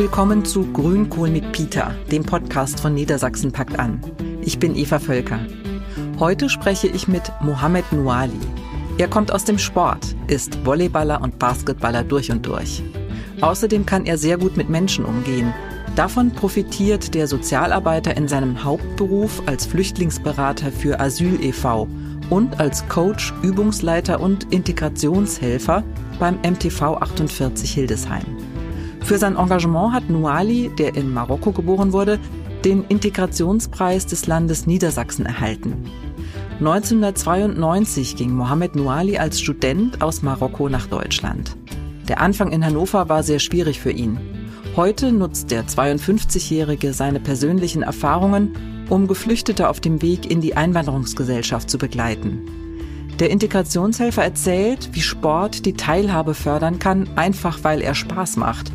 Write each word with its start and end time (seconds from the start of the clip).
willkommen 0.00 0.46
zu 0.46 0.64
Grünkohl 0.72 1.28
mit 1.28 1.52
Peter, 1.52 1.94
dem 2.10 2.24
Podcast 2.24 2.80
von 2.80 2.94
Niedersachsen 2.94 3.52
packt 3.52 3.78
an. 3.78 4.00
Ich 4.40 4.58
bin 4.58 4.74
Eva 4.74 4.98
Völker. 4.98 5.40
Heute 6.18 6.48
spreche 6.48 6.86
ich 6.86 7.06
mit 7.06 7.30
Mohamed 7.42 7.92
Nouali. 7.92 8.40
Er 8.96 9.08
kommt 9.08 9.30
aus 9.30 9.44
dem 9.44 9.58
Sport, 9.58 10.16
ist 10.26 10.64
Volleyballer 10.64 11.20
und 11.20 11.38
Basketballer 11.38 12.02
durch 12.02 12.30
und 12.30 12.46
durch. 12.46 12.82
Außerdem 13.42 13.84
kann 13.84 14.06
er 14.06 14.16
sehr 14.16 14.38
gut 14.38 14.56
mit 14.56 14.70
Menschen 14.70 15.04
umgehen. 15.04 15.52
Davon 15.96 16.30
profitiert 16.30 17.12
der 17.12 17.26
Sozialarbeiter 17.26 18.16
in 18.16 18.26
seinem 18.26 18.64
Hauptberuf 18.64 19.42
als 19.44 19.66
Flüchtlingsberater 19.66 20.72
für 20.72 20.98
Asyl 20.98 21.44
e.V. 21.44 21.88
und 22.30 22.58
als 22.58 22.88
Coach, 22.88 23.34
Übungsleiter 23.42 24.18
und 24.18 24.50
Integrationshelfer 24.50 25.84
beim 26.18 26.36
MTV 26.36 26.96
48 26.96 27.70
Hildesheim. 27.70 28.49
Für 29.02 29.18
sein 29.18 29.36
Engagement 29.36 29.92
hat 29.92 30.08
Nuali, 30.08 30.70
der 30.78 30.94
in 30.94 31.12
Marokko 31.12 31.52
geboren 31.52 31.92
wurde, 31.92 32.18
den 32.64 32.84
Integrationspreis 32.84 34.06
des 34.06 34.26
Landes 34.26 34.66
Niedersachsen 34.66 35.26
erhalten. 35.26 35.84
1992 36.58 38.16
ging 38.16 38.32
Mohamed 38.32 38.76
Nuali 38.76 39.16
als 39.16 39.40
Student 39.40 40.02
aus 40.02 40.22
Marokko 40.22 40.68
nach 40.68 40.86
Deutschland. 40.86 41.56
Der 42.08 42.20
Anfang 42.20 42.52
in 42.52 42.64
Hannover 42.64 43.08
war 43.08 43.22
sehr 43.22 43.38
schwierig 43.38 43.80
für 43.80 43.90
ihn. 43.90 44.18
Heute 44.76 45.10
nutzt 45.10 45.50
der 45.50 45.66
52-Jährige 45.66 46.92
seine 46.92 47.18
persönlichen 47.18 47.82
Erfahrungen, 47.82 48.52
um 48.90 49.08
Geflüchtete 49.08 49.68
auf 49.68 49.80
dem 49.80 50.02
Weg 50.02 50.30
in 50.30 50.40
die 50.40 50.56
Einwanderungsgesellschaft 50.56 51.70
zu 51.70 51.78
begleiten. 51.78 52.42
Der 53.18 53.30
Integrationshelfer 53.30 54.22
erzählt, 54.22 54.90
wie 54.92 55.00
Sport 55.00 55.66
die 55.66 55.74
Teilhabe 55.74 56.34
fördern 56.34 56.78
kann, 56.78 57.08
einfach 57.16 57.60
weil 57.62 57.80
er 57.80 57.94
Spaß 57.94 58.36
macht 58.36 58.70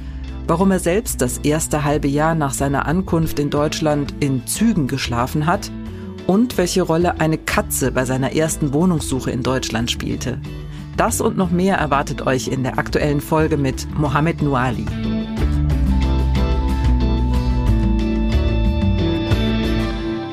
warum 0.47 0.71
er 0.71 0.79
selbst 0.79 1.21
das 1.21 1.39
erste 1.39 1.83
halbe 1.83 2.07
Jahr 2.07 2.35
nach 2.35 2.53
seiner 2.53 2.85
Ankunft 2.85 3.39
in 3.39 3.49
Deutschland 3.49 4.13
in 4.19 4.45
Zügen 4.45 4.87
geschlafen 4.87 5.47
hat 5.47 5.71
und 6.27 6.57
welche 6.57 6.83
Rolle 6.83 7.19
eine 7.19 7.37
Katze 7.37 7.91
bei 7.91 8.05
seiner 8.05 8.35
ersten 8.35 8.73
Wohnungssuche 8.73 9.31
in 9.31 9.43
Deutschland 9.43 9.89
spielte. 9.89 10.39
Das 10.97 11.19
und 11.19 11.35
noch 11.35 11.51
mehr 11.51 11.77
erwartet 11.77 12.25
euch 12.25 12.47
in 12.47 12.63
der 12.63 12.77
aktuellen 12.77 13.21
Folge 13.21 13.57
mit 13.57 13.87
Mohamed 13.97 14.41
Nouali. 14.41 14.85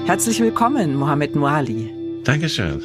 Herzlich 0.07 0.41
willkommen, 0.41 0.95
Mohamed 0.95 1.35
Nouali. 1.35 2.23
Dankeschön. 2.25 2.83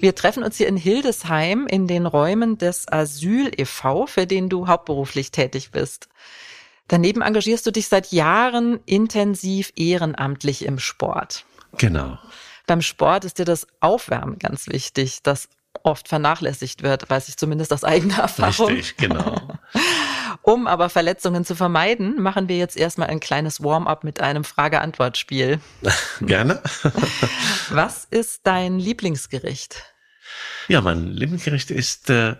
Wir 0.00 0.14
treffen 0.14 0.44
uns 0.44 0.58
hier 0.58 0.68
in 0.68 0.76
Hildesheim 0.76 1.66
in 1.66 1.88
den 1.88 2.06
Räumen 2.06 2.56
des 2.56 2.86
Asyl 2.86 3.50
e.V., 3.56 4.06
für 4.06 4.26
den 4.26 4.48
du 4.48 4.68
hauptberuflich 4.68 5.32
tätig 5.32 5.70
bist. 5.72 6.08
Daneben 6.88 7.22
engagierst 7.22 7.66
du 7.66 7.70
dich 7.70 7.88
seit 7.88 8.12
Jahren 8.12 8.80
intensiv 8.86 9.72
ehrenamtlich 9.76 10.64
im 10.64 10.78
Sport. 10.78 11.44
Genau. 11.76 12.18
Beim 12.66 12.82
Sport 12.82 13.24
ist 13.24 13.38
dir 13.38 13.44
das 13.44 13.66
Aufwärmen 13.80 14.38
ganz 14.38 14.68
wichtig, 14.68 15.22
das 15.22 15.48
oft 15.82 16.08
vernachlässigt 16.08 16.82
wird, 16.82 17.08
weiß 17.08 17.28
ich 17.28 17.36
zumindest 17.36 17.72
aus 17.72 17.84
eigener 17.84 18.18
Erfahrung. 18.22 18.68
Richtig, 18.68 18.96
genau. 18.96 19.58
um 20.42 20.66
aber 20.66 20.88
Verletzungen 20.88 21.44
zu 21.44 21.54
vermeiden, 21.54 22.20
machen 22.20 22.48
wir 22.48 22.56
jetzt 22.56 22.76
erstmal 22.76 23.08
ein 23.08 23.20
kleines 23.20 23.62
Warm-up 23.62 24.04
mit 24.04 24.20
einem 24.20 24.44
Frage-Antwort-Spiel. 24.44 25.60
Gerne. 26.20 26.62
Was 27.70 28.06
ist 28.10 28.40
dein 28.44 28.78
Lieblingsgericht? 28.78 29.82
Ja, 30.68 30.80
mein 30.80 31.08
Lieblingsgericht 31.08 31.70
ist 31.70 32.10
äh, 32.10 32.36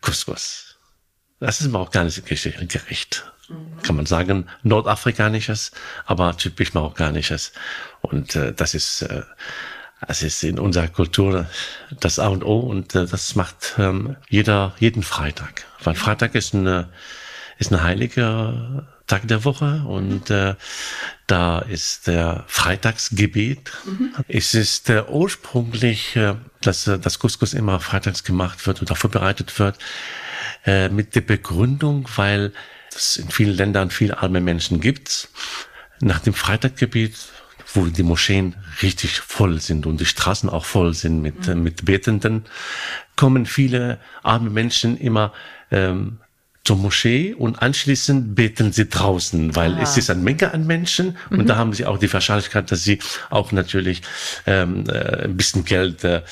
Couscous. 0.00 0.69
Das 1.40 1.60
ist 1.60 1.66
ein 1.66 1.72
marokkanisches 1.72 2.24
Gericht 2.24 3.24
kann 3.82 3.96
man 3.96 4.06
sagen, 4.06 4.46
nordafrikanisches, 4.62 5.72
aber 6.06 6.36
typisch 6.36 6.74
marokkanisches. 6.74 7.52
Und 8.00 8.36
äh, 8.36 8.52
das 8.52 8.74
ist, 8.74 9.02
äh, 9.02 9.22
das 10.06 10.22
ist 10.22 10.42
in 10.44 10.58
unserer 10.58 10.88
Kultur 10.88 11.46
das 11.98 12.18
A 12.18 12.28
und 12.28 12.44
O 12.44 12.60
und 12.60 12.94
äh, 12.94 13.06
das 13.06 13.34
macht 13.34 13.74
ähm, 13.78 14.16
jeder 14.28 14.74
jeden 14.78 15.02
Freitag. 15.02 15.66
Weil 15.82 15.94
Freitag 15.94 16.34
ist 16.34 16.54
eine 16.54 16.88
ist 17.58 17.72
ein 17.72 17.82
heiliger 17.82 18.88
Tag 19.06 19.28
der 19.28 19.44
Woche 19.44 19.82
und 19.86 20.30
äh, 20.30 20.54
da 21.26 21.58
ist 21.58 22.06
der 22.06 22.44
Freitagsgebet. 22.46 23.70
Mhm. 23.84 24.14
Es 24.28 24.54
ist 24.54 24.88
äh, 24.88 25.02
ursprünglich, 25.06 26.16
äh, 26.16 26.36
dass 26.62 26.86
äh, 26.86 26.98
das 26.98 27.18
Couscous 27.18 27.52
immer 27.52 27.80
freitags 27.80 28.24
gemacht 28.24 28.66
wird 28.66 28.80
oder 28.80 28.94
vorbereitet 28.94 29.58
wird 29.58 29.76
äh, 30.64 30.88
mit 30.88 31.14
der 31.14 31.22
Begründung, 31.22 32.08
weil 32.16 32.52
es 32.94 33.16
in 33.16 33.30
vielen 33.30 33.56
Ländern 33.56 33.90
viele 33.90 34.18
arme 34.18 34.40
Menschen 34.40 34.80
gibt. 34.80 35.28
Nach 36.00 36.20
dem 36.20 36.34
Freitaggebet, 36.34 37.14
wo 37.74 37.86
die 37.86 38.02
Moscheen 38.02 38.56
richtig 38.82 39.20
voll 39.20 39.60
sind 39.60 39.86
und 39.86 40.00
die 40.00 40.06
Straßen 40.06 40.48
auch 40.50 40.64
voll 40.64 40.94
sind 40.94 41.22
mit, 41.22 41.46
mhm. 41.46 41.62
mit 41.62 41.84
Betenden, 41.84 42.44
kommen 43.16 43.46
viele 43.46 43.98
arme 44.22 44.50
Menschen 44.50 44.96
immer 44.96 45.32
ähm, 45.70 46.18
zur 46.64 46.76
Moschee 46.76 47.34
und 47.34 47.62
anschließend 47.62 48.34
beten 48.34 48.72
sie 48.72 48.88
draußen, 48.88 49.56
weil 49.56 49.74
ah. 49.74 49.82
es 49.82 49.96
ist 49.96 50.10
eine 50.10 50.20
Menge 50.20 50.52
an 50.52 50.66
Menschen 50.66 51.16
und 51.30 51.38
mhm. 51.38 51.46
da 51.46 51.56
haben 51.56 51.72
sie 51.72 51.86
auch 51.86 51.98
die 51.98 52.12
Wahrscheinlichkeit, 52.12 52.70
dass 52.70 52.84
sie 52.84 52.98
auch 53.30 53.50
natürlich 53.52 54.02
ähm, 54.46 54.84
äh, 54.88 55.24
ein 55.24 55.36
bisschen 55.36 55.64
Geld 55.64 56.04
äh, 56.04 56.22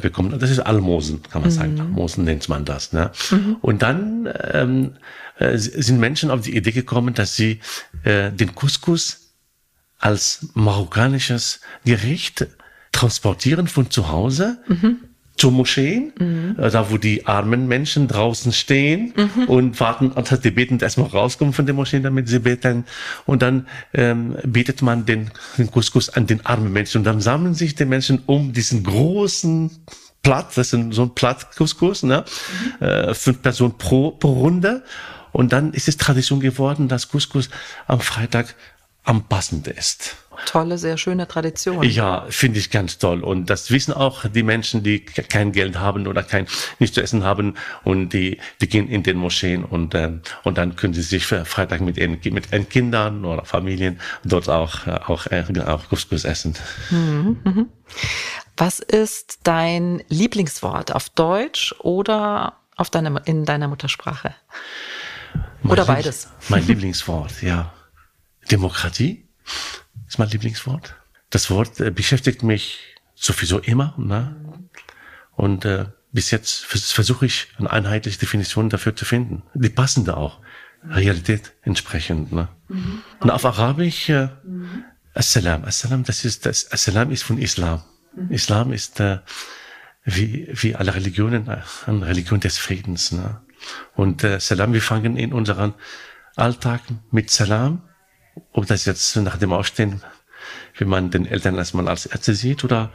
bekommen. 0.00 0.36
Das 0.38 0.50
ist 0.50 0.58
Almosen, 0.58 1.22
kann 1.22 1.42
man 1.42 1.50
mhm. 1.50 1.54
sagen. 1.54 1.80
Almosen 1.80 2.24
nennt 2.24 2.48
man 2.48 2.64
das. 2.64 2.92
Ne? 2.92 3.12
Mhm. 3.30 3.56
Und 3.60 3.82
dann 3.82 4.28
ähm, 4.52 4.96
äh, 5.38 5.56
sind 5.56 6.00
Menschen 6.00 6.30
auf 6.30 6.40
die 6.40 6.56
Idee 6.56 6.72
gekommen, 6.72 7.14
dass 7.14 7.36
sie 7.36 7.60
äh, 8.02 8.32
den 8.32 8.54
Couscous 8.54 9.34
als 9.98 10.48
marokkanisches 10.54 11.60
Gericht 11.84 12.46
transportieren 12.92 13.68
von 13.68 13.90
zu 13.90 14.08
Hause 14.08 14.58
mhm. 15.36 15.38
zur 15.38 15.52
Moschee, 15.52 16.12
mhm. 16.18 16.56
Äh, 16.58 16.70
da 16.70 16.90
wo 16.90 16.96
die 16.96 17.26
armen 17.26 17.68
Menschen 17.68 18.08
draußen 18.08 18.52
stehen 18.52 19.12
mhm. 19.16 19.44
und 19.44 19.80
warten, 19.80 20.12
dass 20.14 20.40
die 20.40 20.50
Betenden 20.50 20.84
erstmal 20.84 21.08
rauskommen 21.08 21.52
von 21.52 21.66
der 21.66 21.74
Moschee, 21.74 22.00
damit 22.00 22.28
sie 22.28 22.40
beten. 22.40 22.84
Und 23.26 23.42
dann 23.42 23.66
ähm, 23.94 24.36
betet 24.44 24.82
man 24.82 25.06
den, 25.06 25.30
den 25.58 25.70
Couscous 25.70 26.08
an 26.08 26.26
den 26.26 26.44
armen 26.44 26.72
Menschen. 26.72 26.98
Und 26.98 27.04
dann 27.04 27.20
sammeln 27.20 27.54
sich 27.54 27.74
die 27.74 27.84
Menschen 27.84 28.22
um 28.26 28.52
diesen 28.52 28.82
großen 28.82 29.70
Platt, 30.22 30.56
das 30.56 30.72
ist 30.72 30.94
so 30.94 31.02
ein 31.02 31.14
Platt 31.14 31.54
Couscous, 31.56 32.02
ne? 32.02 32.24
Mhm. 32.80 32.86
Äh, 32.86 33.14
fünf 33.14 33.42
Personen 33.42 33.78
pro, 33.78 34.10
pro 34.10 34.32
Runde. 34.32 34.82
Und 35.30 35.52
dann 35.52 35.72
ist 35.72 35.86
es 35.86 35.98
Tradition 35.98 36.40
geworden, 36.40 36.88
dass 36.88 37.10
Couscous 37.10 37.48
am 37.86 38.00
Freitag 38.00 38.54
am 39.04 39.28
passend 39.28 39.68
ist. 39.68 40.16
Tolle, 40.46 40.78
sehr 40.78 40.96
schöne 40.98 41.26
Tradition. 41.26 41.82
Ja, 41.82 42.26
finde 42.28 42.58
ich 42.58 42.70
ganz 42.70 42.98
toll. 42.98 43.22
Und 43.22 43.50
das 43.50 43.70
wissen 43.70 43.92
auch 43.92 44.26
die 44.28 44.42
Menschen, 44.42 44.82
die 44.82 45.00
kein 45.00 45.52
Geld 45.52 45.78
haben 45.78 46.06
oder 46.06 46.22
kein 46.22 46.46
nichts 46.78 46.94
zu 46.94 47.02
essen 47.02 47.24
haben 47.24 47.54
und 47.84 48.10
die, 48.10 48.38
die 48.60 48.68
gehen 48.68 48.88
in 48.88 49.02
den 49.02 49.16
Moscheen 49.16 49.64
und, 49.64 49.94
äh, 49.94 50.12
und 50.44 50.58
dann 50.58 50.76
können 50.76 50.94
sie 50.94 51.02
sich 51.02 51.26
für 51.26 51.44
Freitag 51.44 51.80
mit 51.80 51.96
ihren, 51.96 52.18
mit 52.32 52.52
ihren 52.52 52.68
Kindern 52.68 53.24
oder 53.24 53.44
Familien 53.44 54.00
dort 54.24 54.48
auch, 54.48 54.86
auch, 54.86 55.26
äh, 55.26 55.44
auch 55.66 55.88
Couscous 55.88 56.24
essen. 56.24 56.54
Mhm, 56.90 57.38
mhm. 57.44 57.68
Was 58.56 58.80
ist 58.80 59.40
dein 59.42 60.02
Lieblingswort 60.08 60.94
auf 60.94 61.10
Deutsch 61.10 61.74
oder 61.78 62.54
auf 62.76 62.90
deine, 62.90 63.22
in 63.26 63.44
deiner 63.44 63.68
Muttersprache? 63.68 64.34
Oder 65.64 65.84
mein 65.84 65.96
beides. 65.96 66.28
mein 66.48 66.66
Lieblingswort, 66.66 67.42
ja. 67.42 67.72
Demokratie 68.50 69.26
ist 70.08 70.18
mein 70.18 70.28
Lieblingswort. 70.28 70.96
Das 71.30 71.50
Wort 71.50 71.80
äh, 71.80 71.90
beschäftigt 71.90 72.42
mich 72.42 72.78
sowieso 73.14 73.58
immer. 73.58 73.94
Ne? 73.98 74.36
Und 75.32 75.64
äh, 75.64 75.86
bis 76.12 76.30
jetzt 76.30 76.64
versuche 76.64 77.26
ich 77.26 77.48
eine 77.58 77.70
einheitliche 77.70 78.18
Definition 78.18 78.70
dafür 78.70 78.96
zu 78.96 79.04
finden. 79.04 79.42
Die 79.54 79.68
passende 79.68 80.16
auch. 80.16 80.40
Realität 80.88 81.52
entsprechend. 81.62 82.32
Ne? 82.32 82.48
Mhm. 82.68 83.02
Und 83.20 83.30
auf 83.30 83.44
Arabisch 83.44 84.08
äh, 84.08 84.28
mhm. 84.44 84.84
Assalam. 85.14 85.64
Assalam, 85.64 86.04
das 86.04 86.24
ist 86.24 86.46
das 86.46 86.70
Assalam 86.70 87.10
ist 87.10 87.24
von 87.24 87.38
Islam. 87.38 87.82
Mhm. 88.14 88.30
Islam 88.30 88.72
ist 88.72 89.00
äh, 89.00 89.18
wie, 90.04 90.48
wie 90.52 90.76
alle 90.76 90.94
Religionen 90.94 91.48
äh, 91.48 91.58
eine 91.86 92.06
Religion 92.06 92.40
des 92.40 92.58
Friedens. 92.58 93.12
Ne? 93.12 93.40
Und 93.94 94.24
äh, 94.24 94.38
Salam, 94.40 94.72
wir 94.72 94.82
fangen 94.82 95.16
in 95.16 95.32
unseren 95.32 95.74
Alltag 96.36 96.82
mit 97.10 97.30
Salam, 97.30 97.82
ob 98.52 98.66
das 98.66 98.84
jetzt 98.84 99.16
nach 99.16 99.36
dem 99.36 99.52
Aufstehen, 99.52 100.02
wenn 100.78 100.88
man 100.88 101.10
den 101.10 101.26
Eltern 101.26 101.56
erstmal 101.56 101.88
als 101.88 102.06
Ärzte 102.06 102.34
sieht 102.34 102.64
oder 102.64 102.92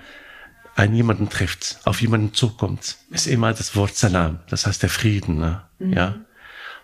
einen 0.75 0.95
jemanden 0.95 1.29
trifft, 1.29 1.79
auf 1.83 2.01
jemanden 2.01 2.33
zukommt, 2.33 2.97
ist 3.09 3.27
immer 3.27 3.53
das 3.53 3.75
Wort 3.75 3.95
Salam, 3.95 4.39
das 4.49 4.65
heißt 4.65 4.83
der 4.83 4.89
Frieden, 4.89 5.37
ne? 5.37 5.63
Mhm. 5.79 5.93
ja. 5.93 6.15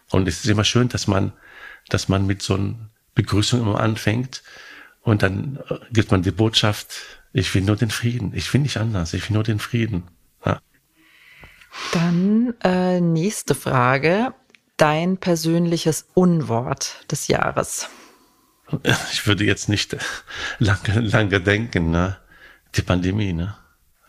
Und 0.10 0.28
es 0.28 0.40
ist 0.40 0.50
immer 0.50 0.64
schön, 0.64 0.90
dass 0.90 1.08
man, 1.08 1.34
dass 1.90 2.10
man 2.10 2.26
mit 2.26 2.42
so 2.42 2.56
einer 2.56 2.76
Begrüßung 3.16 3.62
immer 3.62 3.80
anfängt 3.80 4.44
und 5.02 5.22
dann 5.22 5.60
äh, 5.70 5.76
gibt 5.92 6.12
man 6.12 6.22
die 6.22 6.32
Botschaft, 6.32 7.20
ich 7.34 7.54
will 7.54 7.62
nur 7.62 7.76
den 7.76 7.90
Frieden, 7.90 8.32
ich 8.34 8.54
will 8.54 8.62
nicht 8.62 8.78
anders, 8.78 9.14
ich 9.14 9.30
will 9.30 9.36
nur 9.36 9.44
den 9.44 9.60
Frieden. 9.60 10.04
Dann 11.92 12.54
äh, 12.64 13.00
nächste 13.00 13.56
Frage. 13.56 14.34
dein 14.78 15.18
persönliches 15.18 16.08
Unwort 16.14 17.04
des 17.12 17.28
Jahres? 17.28 17.90
Ich 19.12 19.26
würde 19.28 19.44
jetzt 19.46 19.70
nicht 19.70 19.96
lange, 20.60 21.00
lange 21.00 21.42
denken, 21.42 21.92
ne? 21.92 22.18
Die 22.76 22.82
Pandemie, 22.82 23.34
ne? 23.34 23.56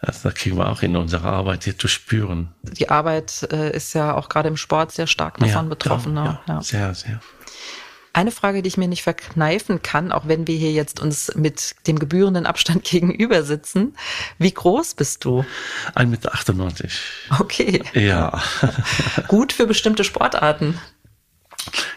Also 0.01 0.29
da 0.29 0.35
kriegen 0.35 0.57
wir 0.57 0.69
auch 0.69 0.83
in 0.83 0.97
unserer 0.97 1.33
Arbeit 1.33 1.65
hier 1.65 1.77
zu 1.77 1.89
spüren. 1.89 2.55
Die 2.63 2.89
Arbeit 2.89 3.49
äh, 3.51 3.75
ist 3.75 3.95
ja 3.95 4.15
auch 4.15 4.29
gerade 4.29 4.49
im 4.49 4.57
Sport 4.57 4.93
sehr 4.93 5.09
stark 5.09 5.39
davon 5.39 5.67
ja, 5.67 5.69
betroffen. 5.69 6.17
Ja, 6.17 6.23
ne? 6.25 6.39
ja, 6.47 6.63
sehr, 6.63 6.95
sehr. 6.95 7.21
Eine 8.13 8.31
Frage, 8.31 8.63
die 8.63 8.69
ich 8.69 8.77
mir 8.77 8.89
nicht 8.89 9.03
verkneifen 9.03 9.83
kann, 9.83 10.13
auch 10.13 10.27
wenn 10.27 10.47
wir 10.47 10.57
hier 10.57 10.73
jetzt 10.73 10.99
uns 10.99 11.33
mit 11.35 11.75
dem 11.87 11.99
gebührenden 11.99 12.47
Abstand 12.47 12.85
gegenüber 12.85 13.43
sitzen. 13.43 13.97
Wie 14.39 14.53
groß 14.53 14.95
bist 14.95 15.25
du? 15.25 15.45
1,98 15.95 16.05
Meter. 16.07 17.41
Okay. 17.41 17.83
Ja. 17.95 18.41
Gut 19.29 19.53
für 19.53 19.67
bestimmte 19.67 20.05
Sportarten. 20.05 20.79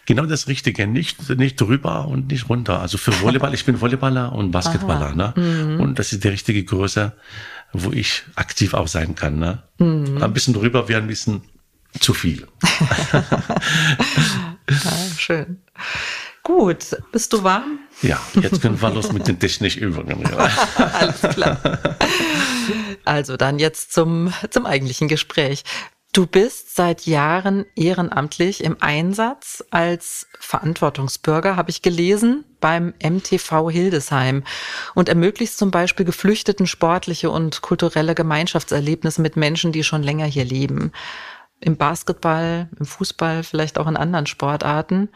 Genau 0.06 0.26
das 0.26 0.48
Richtige, 0.48 0.88
nicht, 0.88 1.30
nicht 1.38 1.62
drüber 1.62 2.08
und 2.08 2.32
nicht 2.32 2.50
runter. 2.50 2.80
Also 2.82 2.98
für 2.98 3.20
Volleyball, 3.22 3.54
ich 3.54 3.66
bin 3.66 3.80
Volleyballer 3.80 4.34
und 4.34 4.52
Basketballer, 4.52 5.16
ne? 5.16 5.34
Mhm. 5.36 5.80
Und 5.80 6.00
das 6.00 6.12
ist 6.12 6.24
die 6.24 6.30
richtige 6.30 6.64
Größe, 6.64 7.14
wo 7.74 7.92
ich 7.92 8.24
aktiv 8.36 8.74
auch 8.74 8.88
sein 8.88 9.16
kann, 9.16 9.40
ne? 9.40 9.64
Mhm. 9.78 10.22
Ein 10.22 10.34
bisschen 10.34 10.54
drüber 10.54 10.90
wäre 10.90 11.02
ein 11.02 11.08
bisschen 11.08 11.44
zu 12.00 12.14
viel. 12.14 12.48
ja, 13.14 14.92
schön. 15.18 15.62
Gut, 16.44 16.98
bist 17.12 17.34
du 17.34 17.44
warm? 17.44 17.80
Ja, 18.02 18.20
jetzt 18.42 18.62
können 18.62 18.82
wir 18.82 18.90
los 18.90 19.12
mit 19.12 19.28
den 19.28 19.40
technischen 19.40 19.84
Übungen. 19.84 20.26
Alles 20.76 21.22
klar. 21.22 21.60
Also 23.06 23.38
dann 23.38 23.60
jetzt 23.60 23.94
zum, 23.94 24.34
zum 24.50 24.66
eigentlichen 24.66 25.08
Gespräch. 25.08 25.64
Du 26.14 26.28
bist 26.28 26.76
seit 26.76 27.06
Jahren 27.06 27.66
ehrenamtlich 27.74 28.66
im 28.66 28.76
Einsatz 28.82 29.64
als 29.72 30.28
Verantwortungsbürger, 30.40 31.56
habe 31.56 31.70
ich 31.70 31.82
gelesen, 31.82 32.44
beim 32.60 32.94
MTV 33.02 33.70
Hildesheim 33.70 34.44
und 34.94 35.08
ermöglicht 35.08 35.58
zum 35.58 35.72
Beispiel 35.72 36.06
Geflüchteten 36.06 36.68
sportliche 36.68 37.32
und 37.32 37.62
kulturelle 37.62 38.14
Gemeinschaftserlebnisse 38.14 39.22
mit 39.22 39.38
Menschen, 39.38 39.72
die 39.72 39.86
schon 39.86 40.04
länger 40.04 40.26
hier 40.26 40.44
leben 40.44 40.92
im 41.62 41.78
Basketball, 41.78 42.68
im 42.78 42.86
Fußball, 42.86 43.44
vielleicht 43.44 43.78
auch 43.78 43.88
in 43.88 43.96
anderen 43.96 44.26
Sportarten. 44.26 45.10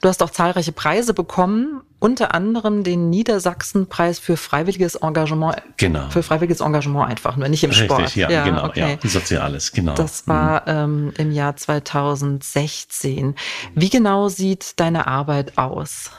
Du 0.00 0.08
hast 0.08 0.22
auch 0.22 0.30
zahlreiche 0.30 0.72
Preise 0.72 1.12
bekommen, 1.12 1.82
unter 2.00 2.34
anderem 2.34 2.84
den 2.84 3.10
Niedersachsen-Preis 3.10 4.18
für 4.18 4.36
freiwilliges 4.36 4.96
Engagement. 4.96 5.56
Genau. 5.76 6.08
Für 6.10 6.22
freiwilliges 6.22 6.60
Engagement 6.60 7.10
einfach, 7.10 7.36
nur 7.36 7.48
nicht 7.48 7.64
im 7.64 7.70
Richtig, 7.70 7.86
Sport. 7.86 8.16
Ja, 8.16 8.30
ja 8.30 8.44
genau, 8.44 8.66
okay. 8.66 8.98
ja. 9.02 9.08
Soziales, 9.08 9.72
genau. 9.72 9.94
Das 9.94 10.28
war 10.28 10.62
mhm. 10.62 11.08
ähm, 11.08 11.12
im 11.18 11.32
Jahr 11.32 11.56
2016. 11.56 13.34
Wie 13.74 13.90
genau 13.90 14.28
sieht 14.28 14.78
deine 14.78 15.06
Arbeit 15.06 15.58
aus? 15.58 16.10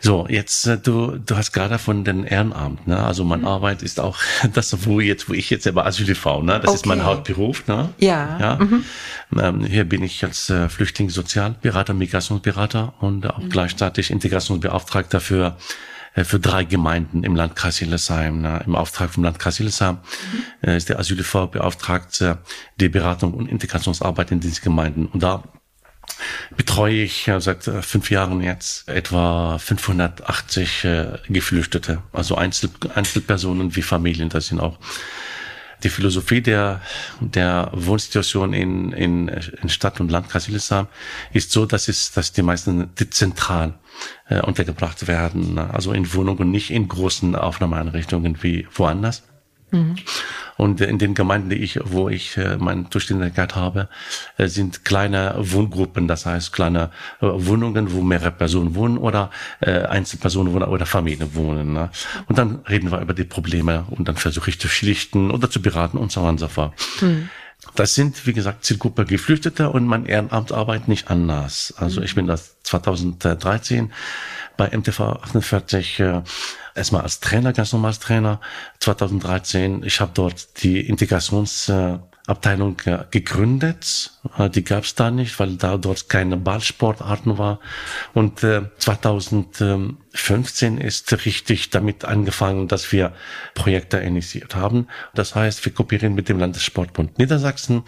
So, 0.00 0.26
jetzt 0.28 0.66
äh, 0.66 0.78
du 0.78 1.18
du 1.18 1.36
hast 1.36 1.52
gerade 1.52 1.78
von 1.78 2.04
den 2.04 2.24
Ehrenamt, 2.24 2.86
ne? 2.86 3.02
Also 3.02 3.24
meine 3.24 3.42
mhm. 3.42 3.48
Arbeit 3.48 3.82
ist 3.82 4.00
auch 4.00 4.18
das, 4.52 4.86
wo 4.86 5.00
jetzt 5.00 5.28
wo 5.28 5.34
ich 5.34 5.50
jetzt 5.50 5.64
selber 5.64 5.86
Asyl-TV, 5.86 6.42
ne? 6.42 6.60
Das 6.60 6.68
okay. 6.68 6.74
ist 6.76 6.86
mein 6.86 7.04
Hauptberuf, 7.04 7.66
ne? 7.66 7.90
Ja. 7.98 8.38
Ja. 8.38 8.56
Mhm. 8.56 8.84
Ähm, 9.38 9.64
hier 9.64 9.84
bin 9.84 10.02
ich 10.02 10.24
als 10.24 10.50
äh, 10.50 10.68
Flüchtlingssozialberater, 10.68 11.94
Migrationsberater 11.94 12.94
und 13.00 13.26
auch 13.26 13.38
mhm. 13.38 13.48
gleichzeitig 13.50 14.10
Integrationsbeauftragter 14.10 15.20
für 15.20 15.56
äh, 16.14 16.24
für 16.24 16.38
drei 16.38 16.64
Gemeinden 16.64 17.24
im 17.24 17.34
Landkreis 17.34 17.78
Hildesheim. 17.78 18.42
Ne? 18.42 18.62
Im 18.66 18.76
Auftrag 18.76 19.10
vom 19.10 19.24
Landkreis 19.24 19.56
Hildesheim 19.56 19.98
mhm. 20.62 20.68
äh, 20.68 20.76
ist 20.76 20.88
der 20.88 21.00
Asyl-TV 21.00 21.48
beauftragt, 21.48 22.20
äh, 22.20 22.36
die 22.78 22.88
Beratung 22.88 23.34
und 23.34 23.48
Integrationsarbeit 23.48 24.30
in 24.30 24.40
diesen 24.40 24.62
Gemeinden. 24.62 25.06
Und 25.06 25.22
da 25.22 25.42
betreue 26.56 27.02
ich 27.02 27.30
seit 27.38 27.66
äh, 27.66 27.82
fünf 27.82 28.10
Jahren 28.10 28.42
jetzt 28.42 28.88
etwa 28.88 29.58
580 29.58 30.84
äh, 30.84 31.18
Geflüchtete, 31.28 32.02
also 32.12 32.36
Einzel 32.36 32.70
Einzelpersonen 32.94 33.76
wie 33.76 33.82
Familien. 33.82 34.28
Das 34.28 34.48
sind 34.48 34.60
auch 34.60 34.78
die 35.82 35.90
Philosophie 35.90 36.40
der, 36.40 36.80
der 37.20 37.70
Wohnsituation 37.72 38.52
in, 38.52 38.92
in, 38.92 39.28
in 39.28 39.68
Stadt 39.68 40.00
und 40.00 40.10
Landkreis 40.10 40.46
Hildesheim 40.46 40.88
ist 41.32 41.52
so, 41.52 41.66
dass 41.66 41.88
es, 41.88 42.10
dass 42.12 42.32
die 42.32 42.42
meisten 42.42 42.94
dezentral 42.96 43.74
äh, 44.28 44.40
untergebracht 44.40 45.06
werden, 45.06 45.58
also 45.58 45.92
in 45.92 46.12
Wohnungen, 46.14 46.50
nicht 46.50 46.70
in 46.70 46.88
großen 46.88 47.36
Aufnahmeeinrichtungen 47.36 48.42
wie 48.42 48.66
woanders. 48.74 49.22
Mhm. 49.70 49.96
Und 50.56 50.80
in 50.80 50.98
den 50.98 51.14
Gemeinden, 51.14 51.50
die 51.50 51.56
ich, 51.56 51.78
wo 51.84 52.08
ich 52.08 52.36
äh, 52.36 52.56
meine 52.56 52.90
Zuständigkeit 52.90 53.54
habe, 53.54 53.88
äh, 54.36 54.48
sind 54.48 54.84
kleine 54.84 55.34
Wohngruppen, 55.38 56.08
das 56.08 56.26
heißt 56.26 56.52
kleine 56.52 56.90
äh, 57.20 57.26
Wohnungen, 57.26 57.92
wo 57.92 58.02
mehrere 58.02 58.32
Personen 58.32 58.74
wohnen 58.74 58.98
oder 58.98 59.30
äh, 59.60 59.82
Einzelpersonen 59.82 60.52
wohnen 60.52 60.68
oder 60.68 60.84
Familien 60.84 61.34
wohnen. 61.34 61.74
Ne? 61.74 61.90
Und 62.26 62.38
dann 62.38 62.60
reden 62.68 62.90
wir 62.90 63.00
über 63.00 63.14
die 63.14 63.24
Probleme 63.24 63.84
und 63.90 64.08
dann 64.08 64.16
versuche 64.16 64.50
ich 64.50 64.58
zu 64.58 64.68
schlichten 64.68 65.30
oder 65.30 65.48
zu 65.48 65.62
beraten 65.62 65.96
und 65.96 66.10
so 66.10 66.22
weiter 66.22 66.30
und 66.30 66.38
so 66.40 66.48
fort. 66.48 66.74
Mhm. 67.00 67.28
Das 67.74 67.94
sind, 67.94 68.26
wie 68.26 68.32
gesagt, 68.32 68.64
Zielgruppe 68.64 69.04
Geflüchtete 69.04 69.70
und 69.70 69.86
mein 69.86 70.06
Ehrenamt 70.06 70.52
arbeitet 70.52 70.88
nicht 70.88 71.10
anders. 71.10 71.74
Also 71.76 72.00
ich 72.02 72.14
bin 72.14 72.26
das 72.26 72.56
2013 72.62 73.92
bei 74.58 74.76
MTV 74.76 75.00
48 75.22 76.00
äh, 76.00 76.20
erstmal 76.74 77.00
als 77.02 77.20
Trainer, 77.20 77.54
ganz 77.54 77.72
normal 77.72 77.92
als 77.92 78.00
Trainer. 78.00 78.40
2013, 78.80 79.82
ich 79.84 80.00
habe 80.00 80.10
dort 80.12 80.62
die 80.62 80.86
Integrationsabteilung 80.86 82.80
äh, 82.84 83.04
gegründet. 83.10 84.10
Äh, 84.36 84.50
die 84.50 84.64
gab 84.64 84.84
es 84.84 84.94
da 84.94 85.10
nicht, 85.10 85.38
weil 85.38 85.56
da 85.56 85.76
dort 85.76 86.08
keine 86.08 86.36
Ballsportarten 86.36 87.38
war. 87.38 87.60
Und 88.14 88.42
äh, 88.42 88.62
2015 88.78 90.78
ist 90.78 91.24
richtig 91.24 91.70
damit 91.70 92.04
angefangen, 92.04 92.68
dass 92.68 92.92
wir 92.92 93.12
Projekte 93.54 93.98
initiiert 93.98 94.54
haben. 94.54 94.88
Das 95.14 95.34
heißt, 95.34 95.64
wir 95.64 95.72
kooperieren 95.72 96.14
mit 96.14 96.28
dem 96.28 96.38
Landessportbund 96.38 97.18
Niedersachsen 97.18 97.84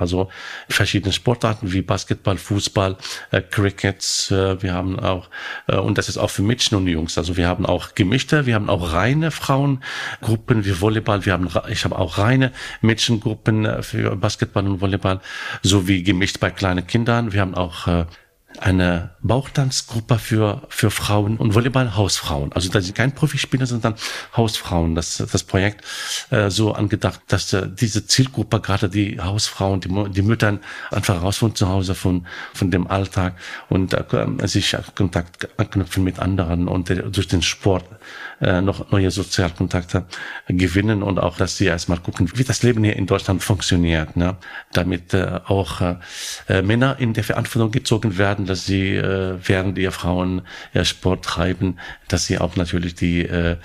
also 0.00 0.30
verschiedene 0.68 1.12
Sportarten 1.12 1.72
wie 1.72 1.82
Basketball, 1.82 2.38
Fußball, 2.38 2.96
äh, 3.30 3.42
Cricket. 3.42 4.02
Äh, 4.30 4.62
wir 4.62 4.72
haben 4.72 4.98
auch, 4.98 5.28
äh, 5.66 5.76
und 5.76 5.98
das 5.98 6.08
ist 6.08 6.16
auch 6.16 6.30
für 6.30 6.42
Mädchen 6.42 6.78
und 6.78 6.86
Jungs. 6.86 7.18
Also 7.18 7.36
wir 7.36 7.46
haben 7.46 7.66
auch 7.66 7.94
gemischte, 7.94 8.46
wir 8.46 8.54
haben 8.54 8.70
auch 8.70 8.94
reine 8.94 9.30
Frauengruppen 9.30 10.64
wie 10.64 10.80
Volleyball. 10.80 11.26
Wir 11.26 11.34
haben, 11.34 11.48
ich 11.68 11.84
habe 11.84 11.98
auch 11.98 12.18
reine 12.18 12.52
Mädchengruppen 12.80 13.66
äh, 13.66 13.82
für 13.82 14.16
Basketball 14.16 14.66
und 14.66 14.80
Volleyball, 14.80 15.20
sowie 15.80 16.02
gemischt 16.02 16.40
bei 16.40 16.50
kleinen 16.50 16.86
Kindern. 16.86 17.32
Wir 17.32 17.40
haben 17.40 17.54
auch 17.54 17.86
äh, 17.86 18.04
eine 18.58 19.10
Bauchtanzgruppe 19.22 20.18
für, 20.18 20.62
für 20.68 20.90
Frauen 20.90 21.36
und 21.36 21.54
Volleyball-Hausfrauen. 21.54 22.52
Also 22.52 22.68
da 22.70 22.80
sind 22.80 22.94
kein 22.94 23.14
Profispieler, 23.14 23.66
sondern 23.66 23.94
Hausfrauen. 24.36 24.94
Das, 24.94 25.16
das 25.30 25.44
Projekt 25.44 25.84
äh, 26.30 26.50
so 26.50 26.72
angedacht, 26.72 27.20
dass 27.28 27.52
äh, 27.52 27.68
diese 27.68 28.06
Zielgruppe, 28.06 28.60
gerade 28.60 28.88
die 28.88 29.20
Hausfrauen, 29.20 29.80
die, 29.80 29.88
die 30.10 30.22
Mütter 30.22 30.58
einfach 30.90 31.22
raus 31.22 31.38
von 31.38 31.54
zu 31.54 31.68
Hause, 31.68 31.94
von, 31.94 32.26
von 32.52 32.70
dem 32.70 32.86
Alltag 32.86 33.34
und 33.68 33.94
äh, 33.94 34.46
sich 34.46 34.76
Kontakt 34.94 35.48
anknüpfen 35.58 36.02
mit 36.02 36.18
anderen 36.18 36.68
und 36.68 36.90
äh, 36.90 37.02
durch 37.10 37.28
den 37.28 37.42
Sport 37.42 37.84
äh, 38.40 38.60
noch 38.60 38.90
neue 38.90 39.10
Sozialkontakte 39.10 40.06
gewinnen 40.48 41.02
und 41.02 41.18
auch, 41.18 41.36
dass 41.36 41.56
sie 41.56 41.66
erstmal 41.66 41.98
gucken, 41.98 42.30
wie 42.34 42.44
das 42.44 42.62
Leben 42.62 42.84
hier 42.84 42.96
in 42.96 43.06
Deutschland 43.06 43.42
funktioniert, 43.42 44.16
ne? 44.16 44.36
damit 44.72 45.14
äh, 45.14 45.40
auch 45.46 45.80
äh, 46.48 46.62
Männer 46.62 46.98
in 46.98 47.12
der 47.12 47.24
Verantwortung 47.24 47.70
gezogen 47.70 48.18
werden, 48.18 48.39
dass 48.46 48.66
sie, 48.66 48.96
äh, 48.96 49.38
während 49.42 49.78
ihr 49.78 49.92
Frauen 49.92 50.42
äh, 50.72 50.84
Sport 50.84 51.24
treiben, 51.24 51.78
dass 52.08 52.26
sie 52.26 52.38
auch 52.38 52.56
natürlich 52.56 52.94
die 52.94 53.22
äh, 53.22 53.56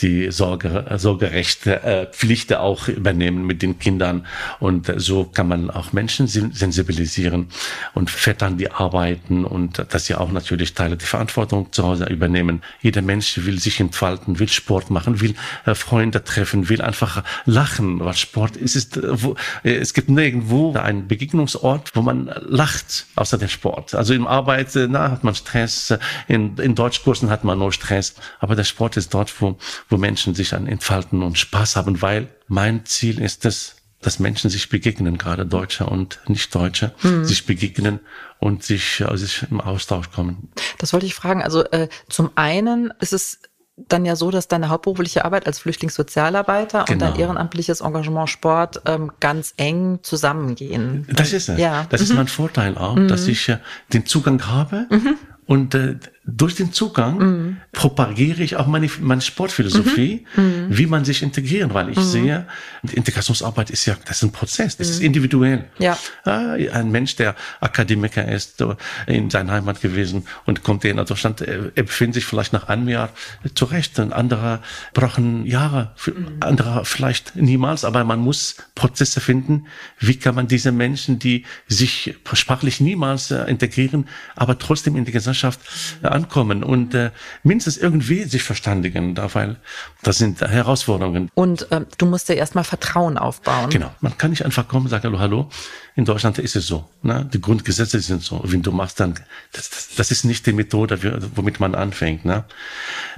die 0.00 0.30
Sorge, 0.30 0.86
Sorgerechte, 0.96 1.82
äh, 1.82 2.06
Pflichten 2.06 2.54
auch 2.54 2.88
übernehmen 2.88 3.46
mit 3.46 3.62
den 3.62 3.78
Kindern. 3.78 4.26
Und 4.58 4.92
so 4.96 5.24
kann 5.24 5.48
man 5.48 5.70
auch 5.70 5.92
Menschen 5.92 6.26
sensibilisieren 6.26 7.48
und 7.94 8.10
Vätern, 8.10 8.56
die 8.56 8.70
arbeiten 8.70 9.44
und 9.44 9.84
dass 9.90 10.06
sie 10.06 10.14
auch 10.14 10.32
natürlich 10.32 10.74
Teile 10.74 10.96
der 10.96 11.06
Verantwortung 11.06 11.72
zu 11.72 11.84
Hause 11.84 12.06
übernehmen. 12.06 12.62
Jeder 12.80 13.02
Mensch 13.02 13.44
will 13.44 13.58
sich 13.58 13.80
entfalten, 13.80 14.38
will 14.38 14.48
Sport 14.48 14.90
machen, 14.90 15.20
will 15.20 15.34
äh, 15.66 15.74
Freunde 15.74 16.24
treffen, 16.24 16.68
will 16.68 16.80
einfach 16.80 17.22
lachen, 17.44 18.00
was 18.00 18.18
Sport 18.18 18.56
ist. 18.56 18.76
ist 18.76 18.96
äh, 18.96 19.22
wo, 19.22 19.36
äh, 19.62 19.74
es 19.74 19.94
gibt 19.94 20.08
nirgendwo 20.08 20.74
einen 20.74 21.06
Begegnungsort, 21.06 21.94
wo 21.94 22.02
man 22.02 22.30
lacht, 22.40 23.06
außer 23.16 23.38
dem 23.38 23.48
Sport. 23.48 23.94
Also 23.94 24.14
im 24.14 24.26
Arbeit, 24.26 24.74
äh, 24.74 24.88
na, 24.88 25.10
hat 25.10 25.22
man 25.22 25.34
Stress, 25.34 25.94
in, 26.28 26.56
in 26.56 26.74
Deutschkursen 26.74 27.30
hat 27.30 27.44
man 27.44 27.58
nur 27.58 27.72
Stress, 27.72 28.14
aber 28.40 28.56
der 28.56 28.64
Sport 28.64 28.96
ist 28.96 29.12
dort, 29.14 29.32
wo 29.40 29.91
wo 29.92 29.98
Menschen 29.98 30.34
sich 30.34 30.54
an 30.54 30.66
entfalten 30.66 31.22
und 31.22 31.38
Spaß 31.38 31.76
haben, 31.76 32.02
weil 32.02 32.28
mein 32.48 32.84
Ziel 32.86 33.20
ist 33.20 33.44
es, 33.44 33.76
dass 34.00 34.18
Menschen 34.18 34.50
sich 34.50 34.68
begegnen, 34.68 35.16
gerade 35.16 35.46
Deutsche 35.46 35.86
und 35.86 36.18
Nicht-Deutsche, 36.26 36.92
mhm. 37.02 37.24
sich 37.24 37.46
begegnen 37.46 38.00
und 38.40 38.64
sich, 38.64 39.04
also 39.06 39.24
sich 39.24 39.46
im 39.48 39.60
Austausch 39.60 40.10
kommen. 40.10 40.50
Das 40.78 40.92
wollte 40.92 41.06
ich 41.06 41.14
fragen. 41.14 41.42
Also 41.42 41.64
äh, 41.66 41.88
zum 42.08 42.30
einen 42.34 42.92
ist 42.98 43.12
es 43.12 43.38
dann 43.76 44.04
ja 44.04 44.16
so, 44.16 44.30
dass 44.30 44.48
deine 44.48 44.68
hauptberufliche 44.68 45.24
Arbeit 45.24 45.46
als 45.46 45.58
Flüchtlingssozialarbeiter 45.60 46.84
genau. 46.84 46.92
und 46.92 46.98
dein 47.00 47.12
genau. 47.12 47.20
ehrenamtliches 47.26 47.80
Engagement 47.80 48.28
Sport 48.28 48.82
ähm, 48.86 49.12
ganz 49.20 49.54
eng 49.56 50.00
zusammengehen. 50.02 51.06
Das 51.10 51.32
ist 51.32 51.48
es. 51.48 51.58
Ja. 51.58 51.86
Das 51.88 52.00
mhm. 52.00 52.04
ist 52.04 52.14
mein 52.14 52.28
Vorteil 52.28 52.76
auch, 52.76 52.96
mhm. 52.96 53.08
dass 53.08 53.26
ich 53.28 53.48
äh, 53.48 53.58
den 53.92 54.04
Zugang 54.04 54.46
habe 54.46 54.86
mhm. 54.90 55.16
und 55.46 55.74
äh, 55.74 55.96
durch 56.24 56.54
den 56.54 56.72
Zugang 56.72 57.18
mhm. 57.18 57.56
propagiere 57.72 58.42
ich 58.42 58.54
auch 58.56 58.68
meine, 58.68 58.88
meine 59.00 59.20
Sportphilosophie, 59.20 60.24
mhm. 60.36 60.42
mhm. 60.42 60.66
wie 60.78 60.86
man 60.86 61.04
sich 61.04 61.22
integrieren, 61.22 61.74
weil 61.74 61.90
ich 61.90 61.96
mhm. 61.96 62.02
sehe, 62.02 62.46
Integrationsarbeit 62.92 63.70
ist 63.70 63.86
ja, 63.86 63.96
das 64.04 64.18
ist 64.18 64.22
ein 64.22 64.32
Prozess, 64.32 64.76
das 64.76 64.88
ist 64.88 65.00
mhm. 65.00 65.06
individuell. 65.06 65.64
Ja. 65.78 65.98
Ein 66.24 66.92
Mensch, 66.92 67.16
der 67.16 67.34
Akademiker 67.60 68.26
ist, 68.28 68.64
in 69.06 69.30
seiner 69.30 69.52
Heimat 69.52 69.80
gewesen 69.80 70.24
und 70.46 70.62
kommt 70.62 70.84
in 70.84 70.96
Deutschland, 70.96 71.40
er 71.40 71.70
befindet 71.70 72.14
sich 72.14 72.24
vielleicht 72.24 72.52
nach 72.52 72.68
einem 72.68 72.88
Jahr 72.88 73.10
zurecht, 73.54 73.98
ein 73.98 74.12
anderer 74.12 74.62
brauchen 74.94 75.44
Jahre, 75.44 75.92
mhm. 76.06 76.36
anderer 76.38 76.84
vielleicht 76.84 77.34
niemals, 77.34 77.84
aber 77.84 78.04
man 78.04 78.20
muss 78.20 78.56
Prozesse 78.76 79.20
finden, 79.20 79.66
wie 79.98 80.14
kann 80.14 80.36
man 80.36 80.46
diese 80.46 80.70
Menschen, 80.70 81.18
die 81.18 81.44
sich 81.66 82.14
sprachlich 82.32 82.80
niemals 82.80 83.32
äh, 83.32 83.44
integrieren, 83.50 84.08
aber 84.36 84.58
trotzdem 84.58 84.94
in 84.96 85.04
die 85.04 85.12
Gesellschaft 85.12 85.60
äh, 86.02 86.11
ankommen 86.12 86.62
und 86.62 86.94
äh, 86.94 87.10
mindestens 87.42 87.76
irgendwie 87.76 88.24
sich 88.24 88.42
verständigen, 88.42 89.14
da, 89.14 89.32
weil 89.34 89.56
das 90.02 90.18
sind 90.18 90.40
Herausforderungen. 90.40 91.30
Und 91.34 91.70
äh, 91.72 91.82
du 91.98 92.06
musst 92.06 92.28
ja 92.28 92.34
erstmal 92.34 92.64
Vertrauen 92.64 93.18
aufbauen. 93.18 93.70
Genau. 93.70 93.90
Man 94.00 94.16
kann 94.18 94.30
nicht 94.30 94.44
einfach 94.44 94.68
kommen 94.68 94.86
und 94.86 94.90
sagen, 94.90 95.04
hallo, 95.04 95.18
hallo. 95.18 95.50
In 95.94 96.04
Deutschland 96.04 96.38
ist 96.38 96.56
es 96.56 96.66
so. 96.66 96.88
Ne? 97.02 97.28
Die 97.32 97.40
Grundgesetze 97.40 98.00
sind 98.00 98.22
so. 98.22 98.40
Wenn 98.44 98.62
du 98.62 98.72
machst, 98.72 98.98
dann, 99.00 99.14
das, 99.52 99.68
das, 99.68 99.88
das 99.96 100.10
ist 100.10 100.24
nicht 100.24 100.46
die 100.46 100.52
Methode, 100.52 100.98
womit 101.34 101.60
man 101.60 101.74
anfängt. 101.74 102.24
Ne? 102.24 102.44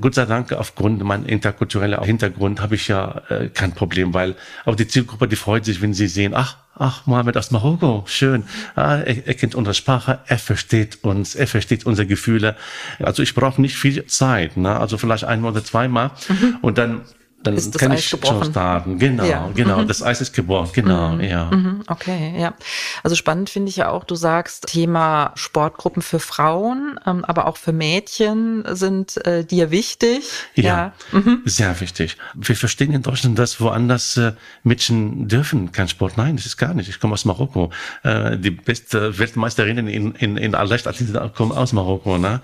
Gott 0.00 0.14
sei 0.14 0.24
Dank, 0.24 0.52
aufgrund 0.52 1.02
meiner 1.04 1.28
interkulturellen 1.28 2.02
Hintergrund 2.02 2.60
habe 2.60 2.74
ich 2.74 2.88
ja 2.88 3.22
äh, 3.28 3.48
kein 3.48 3.72
Problem, 3.72 4.12
weil 4.12 4.34
auch 4.64 4.74
die 4.74 4.88
Zielgruppe, 4.88 5.28
die 5.28 5.36
freut 5.36 5.64
sich, 5.64 5.82
wenn 5.82 5.94
sie 5.94 6.08
sehen, 6.08 6.34
ach, 6.34 6.56
Ach, 6.76 7.06
Mohammed 7.06 7.36
aus 7.36 7.52
Marokko, 7.52 8.02
schön. 8.06 8.44
Ah, 8.74 8.96
er, 8.96 9.28
er, 9.28 9.34
kennt 9.34 9.54
unsere 9.54 9.74
Sprache, 9.74 10.18
er 10.26 10.38
versteht 10.38 11.04
uns, 11.04 11.36
er 11.36 11.46
versteht 11.46 11.86
unsere 11.86 12.06
Gefühle. 12.06 12.56
Also 12.98 13.22
ich 13.22 13.34
brauche 13.34 13.60
nicht 13.60 13.76
viel 13.76 14.04
Zeit, 14.06 14.56
ne? 14.56 14.78
also 14.80 14.98
vielleicht 14.98 15.24
einmal 15.24 15.52
oder 15.52 15.62
zweimal 15.62 16.10
mhm. 16.28 16.56
und 16.62 16.78
dann 16.78 17.02
dann 17.44 17.56
ist 17.56 17.74
das 17.74 17.80
kann 17.80 17.92
Eis 17.92 18.00
ich 18.00 18.10
gebrochen. 18.10 18.44
schon 18.44 18.50
starten. 18.52 18.98
Genau, 18.98 19.24
ja. 19.24 19.50
genau. 19.54 19.78
Mhm. 19.80 19.88
Das 19.88 20.02
Eis 20.02 20.20
ist 20.20 20.34
gebrochen. 20.34 20.70
Genau, 20.72 21.10
mhm. 21.12 21.20
ja. 21.20 21.50
Mhm. 21.50 21.82
Okay, 21.86 22.34
ja. 22.38 22.54
Also 23.02 23.14
spannend 23.16 23.50
finde 23.50 23.68
ich 23.68 23.76
ja 23.76 23.90
auch, 23.90 24.04
du 24.04 24.14
sagst, 24.14 24.66
Thema 24.66 25.32
Sportgruppen 25.34 26.02
für 26.02 26.18
Frauen, 26.18 26.98
ähm, 27.06 27.24
aber 27.24 27.46
auch 27.46 27.56
für 27.56 27.72
Mädchen 27.72 28.64
sind 28.70 29.24
äh, 29.26 29.44
dir 29.44 29.70
wichtig. 29.70 30.24
Ja, 30.54 30.92
ja. 31.12 31.18
Mhm. 31.18 31.42
sehr 31.44 31.80
wichtig. 31.80 32.16
Wir 32.34 32.56
verstehen 32.56 32.92
in 32.92 33.02
Deutschland, 33.02 33.38
dass 33.38 33.60
woanders 33.60 34.16
äh, 34.16 34.32
Mädchen 34.62 35.28
dürfen 35.28 35.72
kein 35.72 35.88
Sport. 35.88 36.16
Nein, 36.16 36.36
das 36.36 36.46
ist 36.46 36.56
gar 36.56 36.74
nicht. 36.74 36.88
Ich 36.88 36.98
komme 36.98 37.14
aus 37.14 37.24
Marokko. 37.24 37.70
Äh, 38.02 38.38
die 38.38 38.50
beste 38.50 39.18
Weltmeisterinnen 39.18 39.86
in, 39.88 40.12
in, 40.12 40.36
in 40.36 40.52
Leichtathletik 40.52 41.34
kommen 41.34 41.52
aus 41.52 41.72
Marokko. 41.72 42.18
Ne? 42.18 42.40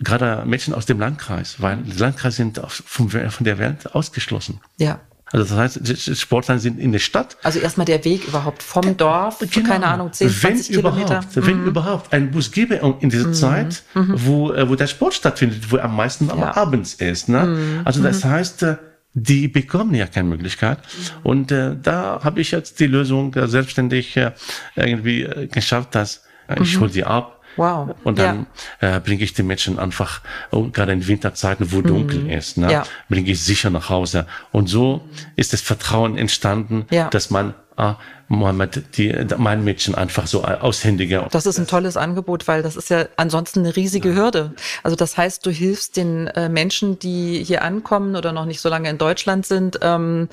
Gerade 0.00 0.44
Mädchen 0.44 0.74
aus 0.74 0.86
dem 0.86 0.98
Landkreis, 0.98 1.60
weil 1.60 1.76
die 1.78 1.98
Landkreise 1.98 2.36
sind 2.36 2.60
von, 2.66 3.10
von 3.10 3.44
der 3.44 3.58
Welt 3.58 3.94
aus 3.94 4.04
ausgeschlossen. 4.04 4.60
Ja. 4.78 5.00
Also 5.32 5.56
das 5.56 5.76
heißt, 5.82 6.16
Sportler 6.20 6.58
sind 6.60 6.78
in 6.78 6.92
der 6.92 7.00
Stadt. 7.00 7.36
Also 7.42 7.58
erstmal 7.58 7.86
der 7.86 8.04
Weg 8.04 8.28
überhaupt 8.28 8.62
vom 8.62 8.96
Dorf, 8.96 9.38
genau. 9.50 9.68
keine 9.68 9.86
Ahnung, 9.86 10.12
10, 10.12 10.30
20 10.30 10.68
wenn 10.68 10.76
Kilometer. 10.76 11.06
Überhaupt, 11.06 11.36
mhm. 11.36 11.46
Wenn 11.46 11.64
überhaupt 11.64 12.12
ein 12.12 12.30
Bus 12.30 12.52
gäbe 12.52 12.80
in 13.00 13.10
dieser 13.10 13.28
mhm. 13.28 13.34
Zeit, 13.34 13.82
mhm. 13.94 14.14
wo, 14.14 14.52
äh, 14.52 14.68
wo 14.68 14.76
der 14.76 14.86
Sport 14.86 15.14
stattfindet, 15.14 15.72
wo 15.72 15.78
am 15.78 15.96
meisten 15.96 16.28
ja. 16.28 16.34
aber 16.34 16.56
abends 16.56 16.94
ist. 16.94 17.28
Ne? 17.28 17.46
Mhm. 17.46 17.80
Also 17.84 18.00
das 18.02 18.22
mhm. 18.22 18.28
heißt, 18.28 18.62
äh, 18.62 18.76
die 19.14 19.48
bekommen 19.48 19.94
ja 19.94 20.06
keine 20.06 20.28
Möglichkeit. 20.28 20.78
Mhm. 20.78 21.26
Und 21.28 21.52
äh, 21.52 21.76
da 21.82 22.20
habe 22.22 22.40
ich 22.40 22.52
jetzt 22.52 22.78
die 22.78 22.86
Lösung 22.86 23.34
äh, 23.34 23.48
selbstständig 23.48 24.16
äh, 24.16 24.32
irgendwie 24.76 25.22
äh, 25.22 25.48
geschafft, 25.48 25.96
dass 25.96 26.22
äh, 26.46 26.62
ich 26.62 26.78
hole 26.78 26.90
die 26.90 27.04
ab, 27.04 27.33
Wow. 27.56 27.94
Und 28.04 28.18
dann 28.18 28.46
ja. 28.80 28.96
äh, 28.96 29.00
bringe 29.00 29.22
ich 29.22 29.32
die 29.32 29.42
Menschen 29.42 29.78
einfach, 29.78 30.20
oh, 30.50 30.68
gerade 30.70 30.92
in 30.92 31.06
Winterzeiten, 31.06 31.72
wo 31.72 31.78
mhm. 31.78 31.86
dunkel 31.86 32.30
ist, 32.30 32.58
ne, 32.58 32.70
ja. 32.70 32.82
bringe 33.08 33.30
ich 33.30 33.42
sicher 33.42 33.70
nach 33.70 33.88
Hause. 33.88 34.26
Und 34.52 34.68
so 34.68 35.02
ist 35.36 35.52
das 35.52 35.60
Vertrauen 35.60 36.18
entstanden, 36.18 36.86
ja. 36.90 37.08
dass 37.10 37.30
man 37.30 37.54
ah, 37.76 37.96
Mohammed, 38.28 38.96
die, 38.96 39.14
mein 39.36 39.64
Mädchen 39.64 39.94
einfach 39.94 40.26
so 40.26 40.44
aushändiger. 40.44 41.28
Das 41.30 41.46
ist 41.46 41.58
ein 41.58 41.66
tolles 41.66 41.96
Angebot, 41.96 42.48
weil 42.48 42.62
das 42.62 42.76
ist 42.76 42.90
ja 42.90 43.06
ansonsten 43.16 43.60
eine 43.60 43.76
riesige 43.76 44.10
ja. 44.10 44.14
Hürde. 44.14 44.54
Also 44.82 44.96
das 44.96 45.16
heißt, 45.16 45.44
du 45.44 45.50
hilfst 45.50 45.96
den 45.96 46.28
äh, 46.28 46.48
Menschen, 46.48 46.98
die 46.98 47.42
hier 47.44 47.62
ankommen 47.62 48.16
oder 48.16 48.32
noch 48.32 48.46
nicht 48.46 48.60
so 48.60 48.68
lange 48.68 48.88
in 48.88 48.98
Deutschland 48.98 49.46
sind, 49.46 49.78
ähm, 49.82 50.28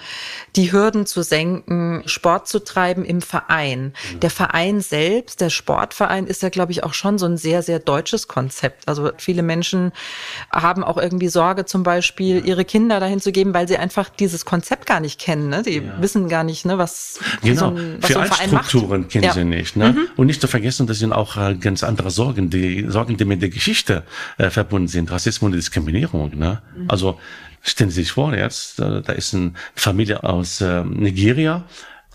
die 0.55 0.71
Hürden 0.71 1.05
zu 1.05 1.21
senken, 1.21 2.03
Sport 2.05 2.48
zu 2.48 2.60
treiben 2.60 3.03
im 3.03 3.21
Verein. 3.21 3.93
Ja. 4.13 4.19
Der 4.19 4.29
Verein 4.29 4.81
selbst, 4.81 5.41
der 5.41 5.50
Sportverein, 5.50 6.27
ist 6.27 6.43
ja, 6.43 6.50
glaube 6.50 6.71
ich, 6.71 6.83
auch 6.83 6.93
schon 6.93 7.17
so 7.17 7.25
ein 7.25 7.38
sehr, 7.38 7.62
sehr 7.62 7.79
deutsches 7.79 8.27
Konzept. 8.27 8.88
Also 8.88 9.12
viele 9.17 9.43
Menschen 9.43 9.91
haben 10.51 10.83
auch 10.83 10.98
irgendwie 10.98 11.27
Sorge, 11.27 11.65
zum 11.65 11.83
Beispiel 11.83 12.38
ja. 12.38 12.45
ihre 12.45 12.65
Kinder 12.65 13.00
dahin 13.00 13.19
zu 13.19 13.31
geben, 13.31 13.53
weil 13.53 13.67
sie 13.67 13.77
einfach 13.77 14.10
dieses 14.10 14.45
Konzept 14.45 14.86
gar 14.86 15.00
nicht 15.01 15.19
kennen. 15.19 15.50
Ne? 15.50 15.63
Die 15.63 15.83
wissen 16.00 16.29
gar 16.29 16.43
nicht, 16.43 16.65
ne, 16.65 16.77
was 16.77 17.19
genau. 17.41 17.75
so 17.75 17.80
was 18.00 18.11
Vereinsstrukturen 18.11 19.07
kennen 19.07 19.25
ja. 19.25 19.33
sie 19.33 19.43
nicht. 19.43 19.75
Ne? 19.75 19.93
Mhm. 19.93 20.07
Und 20.15 20.27
nicht 20.27 20.41
zu 20.41 20.47
vergessen, 20.47 20.88
das 20.88 21.00
sind 21.00 21.13
auch 21.13 21.38
äh, 21.38 21.55
ganz 21.55 21.83
andere 21.83 22.11
Sorgen, 22.11 22.50
die 22.50 22.85
Sorgen, 22.89 23.17
die 23.17 23.25
mit 23.25 23.41
der 23.41 23.50
Geschichte 23.50 24.03
äh, 24.38 24.50
verbunden 24.50 24.88
sind. 24.88 25.11
Rassismus 25.11 25.47
und 25.47 25.55
Diskriminierung. 25.55 26.38
Ne? 26.38 26.61
Mhm. 26.75 26.85
Also 26.89 27.19
stellen 27.61 27.89
Sie 27.89 28.01
sich 28.01 28.11
vor, 28.11 28.33
jetzt, 28.33 28.79
da, 28.79 29.01
da 29.01 29.13
ist 29.13 29.33
eine 29.33 29.53
Familie 29.75 30.23
aus 30.23 30.61
äh, 30.61 30.83
Nigeria. 30.83 31.63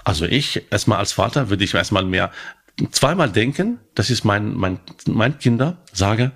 Also 0.04 0.25
ich, 0.25 0.62
erstmal 0.70 0.99
als 0.99 1.12
Vater, 1.12 1.50
würde 1.50 1.64
ich 1.64 1.75
erstmal 1.75 2.04
mehr 2.04 2.30
zweimal 2.90 3.30
denken, 3.30 3.78
das 3.94 4.11
ist 4.11 4.25
mein, 4.25 4.54
mein, 4.54 4.78
mein 5.06 5.38
Kinder, 5.38 5.78
sage, 5.92 6.32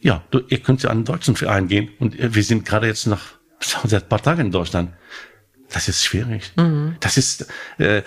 ja, 0.00 0.22
du, 0.30 0.40
ihr 0.48 0.58
könnt 0.58 0.82
ja 0.82 0.90
an 0.90 0.98
einen 0.98 1.04
deutschen 1.04 1.36
Verein 1.36 1.68
gehen 1.68 1.90
und 2.00 2.16
wir 2.18 2.42
sind 2.42 2.64
gerade 2.64 2.86
jetzt 2.86 3.06
nach 3.06 3.22
seit 3.84 4.04
ein 4.04 4.08
paar 4.08 4.22
Tagen 4.22 4.46
in 4.46 4.50
Deutschland. 4.50 4.90
Das 5.72 5.88
ist 5.88 6.04
schwierig. 6.04 6.52
Mhm. 6.56 6.96
Das 7.00 7.16
ist 7.16 7.46
äh, 7.78 8.02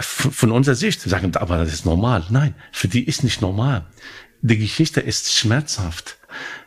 von 0.00 0.50
unserer 0.50 0.74
Sicht, 0.74 1.00
sagen, 1.02 1.36
aber 1.36 1.58
das 1.58 1.72
ist 1.72 1.84
normal. 1.84 2.24
Nein, 2.30 2.54
für 2.72 2.88
die 2.88 3.04
ist 3.06 3.22
nicht 3.24 3.40
normal. 3.40 3.86
Die 4.42 4.58
Geschichte 4.58 5.00
ist 5.00 5.32
schmerzhaft. 5.32 6.16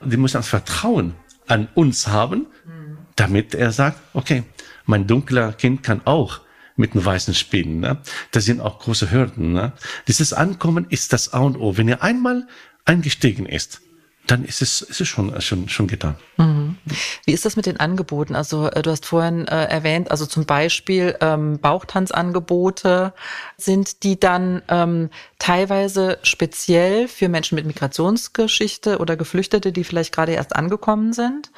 Die 0.03 0.17
muss 0.17 0.35
ein 0.35 0.43
Vertrauen 0.43 1.15
an 1.47 1.67
uns 1.73 2.07
haben, 2.07 2.47
mhm. 2.65 2.97
damit 3.15 3.55
er 3.55 3.71
sagt, 3.71 3.99
okay, 4.13 4.43
mein 4.85 5.07
dunkler 5.07 5.53
Kind 5.53 5.81
kann 5.83 6.01
auch 6.05 6.41
mit 6.75 6.93
einem 6.93 7.05
weißen 7.05 7.33
spielen. 7.33 7.79
Ne? 7.79 7.97
Das 8.31 8.45
sind 8.45 8.61
auch 8.61 8.79
große 8.79 9.11
Hürden. 9.11 9.53
Ne? 9.53 9.73
Dieses 10.07 10.33
Ankommen 10.33 10.85
ist 10.89 11.13
das 11.13 11.33
A 11.33 11.39
und 11.39 11.57
O. 11.57 11.77
Wenn 11.77 11.87
er 11.87 12.03
einmal 12.03 12.47
eingestiegen 12.85 13.45
ist, 13.45 13.81
dann 14.27 14.45
ist 14.45 14.61
es, 14.61 14.81
ist 14.81 15.01
es 15.01 15.07
schon, 15.07 15.39
schon, 15.41 15.67
schon 15.67 15.87
getan. 15.87 16.15
Mhm. 16.37 16.77
Wie 17.25 17.33
ist 17.33 17.45
das 17.45 17.55
mit 17.55 17.65
den 17.65 17.79
Angeboten? 17.79 18.35
Also 18.35 18.67
äh, 18.69 18.81
du 18.81 18.91
hast 18.91 19.05
vorhin 19.05 19.47
äh, 19.47 19.65
erwähnt, 19.65 20.11
also 20.11 20.25
zum 20.25 20.45
Beispiel 20.45 21.17
ähm, 21.19 21.59
Bauchtanzangebote, 21.59 23.13
sind 23.57 24.03
die 24.03 24.19
dann 24.19 24.61
ähm, 24.69 25.09
teilweise 25.39 26.19
speziell 26.23 27.07
für 27.07 27.27
Menschen 27.27 27.55
mit 27.55 27.65
Migrationsgeschichte 27.65 28.99
oder 28.99 29.17
Geflüchtete, 29.17 29.73
die 29.73 29.83
vielleicht 29.83 30.13
gerade 30.13 30.31
erst 30.31 30.55
angekommen 30.55 31.11
sind? 31.11 31.51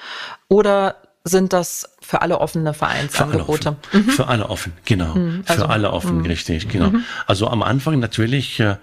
Oder 0.47 0.95
sind 1.27 1.53
das 1.53 1.89
für 2.01 2.21
alle 2.21 2.39
offene 2.39 2.75
Vereinsangebote? 2.75 3.75
Für 3.91 3.97
alle 3.97 3.97
offen, 3.97 4.05
mhm. 4.05 4.09
für 4.11 4.27
alle 4.27 4.49
offen 4.49 4.73
genau. 4.85 5.15
Mhm. 5.15 5.43
Also, 5.47 5.63
für 5.63 5.69
alle 5.69 5.91
offen, 5.91 6.17
mhm. 6.19 6.25
richtig, 6.25 6.69
genau. 6.69 6.91
Mhm. 6.91 7.03
Also 7.25 7.47
am 7.47 7.63
Anfang 7.63 7.99
natürlich 7.99 8.59
äh, 8.59 8.77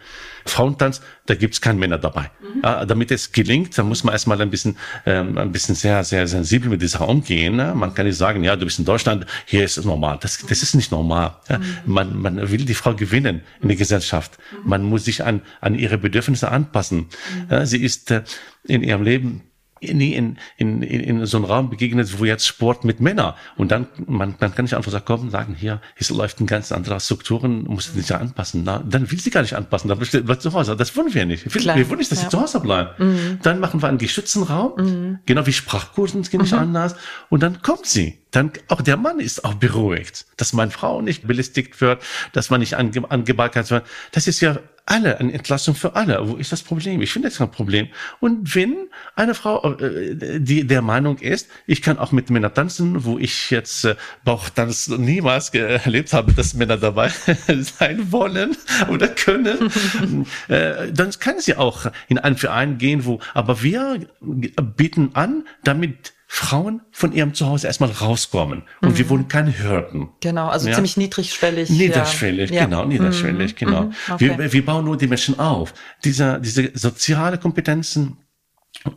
Frauentanz, 0.44 1.02
da 1.26 1.36
gibt's 1.36 1.60
keinen 1.60 1.78
Männer 1.78 1.98
dabei. 1.98 2.32
Mhm. 2.40 2.64
Äh, 2.64 2.84
damit 2.84 3.12
es 3.12 3.30
gelingt, 3.30 3.78
da 3.78 3.84
muss 3.84 4.02
man 4.02 4.12
erstmal 4.12 4.42
ein 4.42 4.50
bisschen, 4.50 4.76
ähm, 5.06 5.38
ein 5.38 5.52
bisschen 5.52 5.76
sehr, 5.76 6.02
sehr 6.02 6.26
sensibel 6.26 6.68
mit 6.68 6.82
dieser 6.82 7.08
umgehen. 7.08 7.54
Ne? 7.54 7.74
Man 7.76 7.94
kann 7.94 8.06
nicht 8.06 8.18
sagen, 8.18 8.42
ja, 8.42 8.56
du 8.56 8.64
bist 8.64 8.80
in 8.80 8.84
Deutschland, 8.84 9.24
hier 9.46 9.64
ist 9.64 9.78
es 9.78 9.84
normal. 9.84 10.18
Das, 10.20 10.44
das 10.44 10.64
ist 10.64 10.74
nicht 10.74 10.90
normal. 10.90 11.36
Ja? 11.48 11.58
Mhm. 11.58 11.64
Man, 11.86 12.20
man 12.20 12.50
will 12.50 12.64
die 12.64 12.74
Frau 12.74 12.94
gewinnen 12.94 13.42
in 13.60 13.68
der 13.68 13.76
Gesellschaft. 13.76 14.36
Man 14.64 14.82
muss 14.82 15.04
sich 15.04 15.24
an, 15.24 15.42
an 15.60 15.76
ihre 15.76 15.96
Bedürfnisse 15.96 16.50
anpassen. 16.50 17.06
Ja, 17.48 17.64
sie 17.66 17.82
ist 17.82 18.10
äh, 18.10 18.24
in 18.64 18.82
ihrem 18.82 19.04
Leben 19.04 19.42
nie 19.82 20.14
in, 20.14 20.38
in, 20.56 20.82
in 20.82 21.26
so 21.26 21.36
einem 21.36 21.46
Raum 21.46 21.70
begegnet, 21.70 22.18
wo 22.18 22.24
jetzt 22.24 22.46
Sport 22.46 22.84
mit 22.84 23.00
Männern 23.00 23.34
und 23.56 23.70
dann 23.70 23.86
man, 24.06 24.34
dann 24.38 24.54
kann 24.54 24.64
ich 24.64 24.76
einfach 24.76 24.90
sagen, 24.92 25.04
komm, 25.06 25.30
sagen, 25.30 25.56
hier, 25.58 25.80
es 25.96 26.10
läuft 26.10 26.40
ein 26.40 26.46
ganz 26.46 26.72
anderer 26.72 27.00
Strukturen, 27.00 27.64
muss 27.64 27.92
sich 27.92 28.08
ja 28.08 28.18
anpassen. 28.18 28.62
Na, 28.64 28.82
dann 28.86 29.10
will 29.10 29.18
sie 29.20 29.30
gar 29.30 29.42
nicht 29.42 29.54
anpassen, 29.54 29.88
dann 29.88 29.98
bleibt 29.98 30.42
zu 30.42 30.52
Hause. 30.52 30.76
Das 30.76 30.96
wollen 30.96 31.12
wir 31.12 31.26
nicht. 31.26 31.52
Wir, 31.54 31.74
wir 31.74 31.88
wollen 31.88 31.98
nicht, 31.98 32.12
dass 32.12 32.18
ja. 32.18 32.24
sie 32.24 32.30
zu 32.30 32.40
Hause 32.40 32.60
bleibt. 32.60 32.98
Mhm. 33.00 33.38
Dann 33.42 33.60
machen 33.60 33.82
wir 33.82 33.88
einen 33.88 33.98
geschützten 33.98 34.42
Raum, 34.42 34.72
mhm. 34.76 35.18
genau 35.26 35.46
wie 35.46 35.52
Sprachkursen, 35.52 36.22
geht 36.22 36.40
nicht 36.40 36.52
mhm. 36.52 36.58
anders. 36.58 36.94
Und 37.28 37.42
dann 37.42 37.62
kommt 37.62 37.86
sie. 37.86 38.18
Dann 38.30 38.50
auch 38.68 38.80
der 38.80 38.96
Mann 38.96 39.20
ist 39.20 39.44
auch 39.44 39.54
beruhigt, 39.54 40.26
dass 40.38 40.54
meine 40.54 40.70
Frau 40.70 41.02
nicht 41.02 41.26
belästigt 41.26 41.80
wird, 41.82 42.02
dass 42.32 42.48
man 42.48 42.60
nicht 42.60 42.76
ange, 42.76 43.10
angebalkert 43.10 43.70
wird. 43.70 43.84
Das 44.12 44.26
ist 44.26 44.40
ja 44.40 44.58
alle, 44.92 45.18
eine 45.18 45.32
Entlassung 45.32 45.74
für 45.74 45.96
alle. 45.96 46.28
Wo 46.28 46.36
ist 46.36 46.52
das 46.52 46.62
Problem? 46.62 47.00
Ich 47.00 47.12
finde 47.12 47.28
das 47.28 47.38
kein 47.38 47.50
Problem. 47.50 47.88
Und 48.20 48.54
wenn 48.54 48.88
eine 49.16 49.34
Frau, 49.34 49.74
äh, 49.74 50.40
die 50.40 50.66
der 50.66 50.82
Meinung 50.82 51.18
ist, 51.18 51.48
ich 51.66 51.80
kann 51.80 51.98
auch 51.98 52.12
mit 52.12 52.28
Männern 52.30 52.52
tanzen, 52.52 53.04
wo 53.04 53.18
ich 53.18 53.50
jetzt 53.50 53.84
äh, 53.84 53.94
Bauchtanz 54.24 54.88
niemals 54.88 55.48
erlebt 55.50 56.12
habe, 56.12 56.32
dass 56.32 56.54
Männer 56.54 56.76
dabei 56.76 57.10
sein 57.78 58.12
wollen 58.12 58.56
oder 58.90 59.08
können, 59.08 59.70
äh, 60.48 60.92
dann 60.92 61.10
kann 61.18 61.40
sie 61.40 61.56
auch 61.56 61.86
in 62.08 62.18
einen 62.18 62.36
Verein 62.36 62.76
gehen, 62.78 63.06
wo, 63.06 63.20
aber 63.32 63.62
wir 63.62 64.06
bieten 64.20 65.10
an, 65.14 65.44
damit 65.64 66.12
Frauen 66.34 66.80
von 66.90 67.12
ihrem 67.12 67.34
Zuhause 67.34 67.66
erstmal 67.66 67.90
rauskommen. 67.90 68.62
Und 68.80 68.92
mhm. 68.92 68.98
wir 68.98 69.10
wollen 69.10 69.28
keine 69.28 69.52
Hürden. 69.58 70.08
Genau, 70.22 70.48
also 70.48 70.66
ja? 70.66 70.74
ziemlich 70.74 70.96
niedrigschwellig. 70.96 71.68
Niedrigschwellig, 71.68 72.50
ja. 72.50 72.64
genau, 72.64 72.86
niedrigschwellig, 72.86 73.52
mhm. 73.52 73.56
genau. 73.58 73.82
Mhm. 73.82 73.94
Okay. 74.12 74.38
Wir, 74.38 74.52
wir 74.54 74.64
bauen 74.64 74.86
nur 74.86 74.96
die 74.96 75.08
Menschen 75.08 75.38
auf. 75.38 75.74
Diese, 76.04 76.40
diese 76.40 76.70
soziale 76.72 77.36
Kompetenzen 77.36 78.16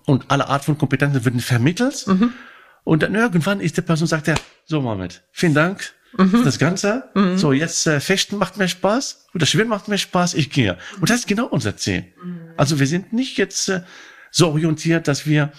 und 0.06 0.32
alle 0.32 0.48
Art 0.48 0.64
von 0.64 0.78
Kompetenzen 0.78 1.26
werden 1.26 1.42
vermittelt. 1.42 2.08
Mhm. 2.08 2.32
Und 2.86 3.04
dann 3.04 3.14
irgendwann 3.14 3.60
ist 3.60 3.76
die 3.76 3.82
Person 3.82 4.08
sagt 4.08 4.28
ja, 4.28 4.36
so 4.64 4.82
Mohammed, 4.82 5.22
vielen 5.34 5.54
Dank. 5.54 5.92
Mhm. 6.18 6.42
Das 6.46 6.58
Ganze. 6.58 7.10
Mhm. 7.16 7.38
So, 7.38 7.52
jetzt 7.52 7.86
äh, 7.86 8.00
Fechten 8.00 8.38
macht 8.38 8.56
mir 8.56 8.70
Spaß 8.70 9.28
oder 9.34 9.46
Schwimmen 9.46 9.72
macht 9.72 9.90
mir 9.90 9.98
Spaß, 9.98 10.36
ich 10.36 10.52
gehe. 10.52 10.78
Und 11.02 11.10
das 11.10 11.20
ist 11.20 11.28
genau 11.28 11.48
unser 11.48 11.76
Ziel. 11.76 12.06
Also 12.56 12.80
wir 12.80 12.88
sind 12.88 13.12
nicht 13.12 13.38
jetzt 13.38 13.68
äh, 13.68 13.82
so 14.32 14.52
orientiert, 14.52 15.10
dass 15.10 15.28
wir 15.28 15.52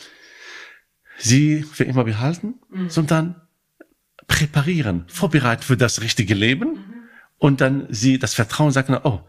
sie 1.18 1.62
für 1.62 1.84
immer 1.84 2.04
behalten, 2.04 2.54
mhm. 2.70 2.90
sondern 2.90 3.40
präparieren, 4.26 5.04
vorbereiten 5.08 5.62
für 5.62 5.76
das 5.76 6.02
richtige 6.02 6.34
Leben 6.34 6.68
mhm. 6.70 6.94
und 7.38 7.60
dann 7.60 7.86
sie 7.90 8.18
das 8.18 8.34
Vertrauen 8.34 8.72
sagen, 8.72 8.96
oh, 9.04 9.20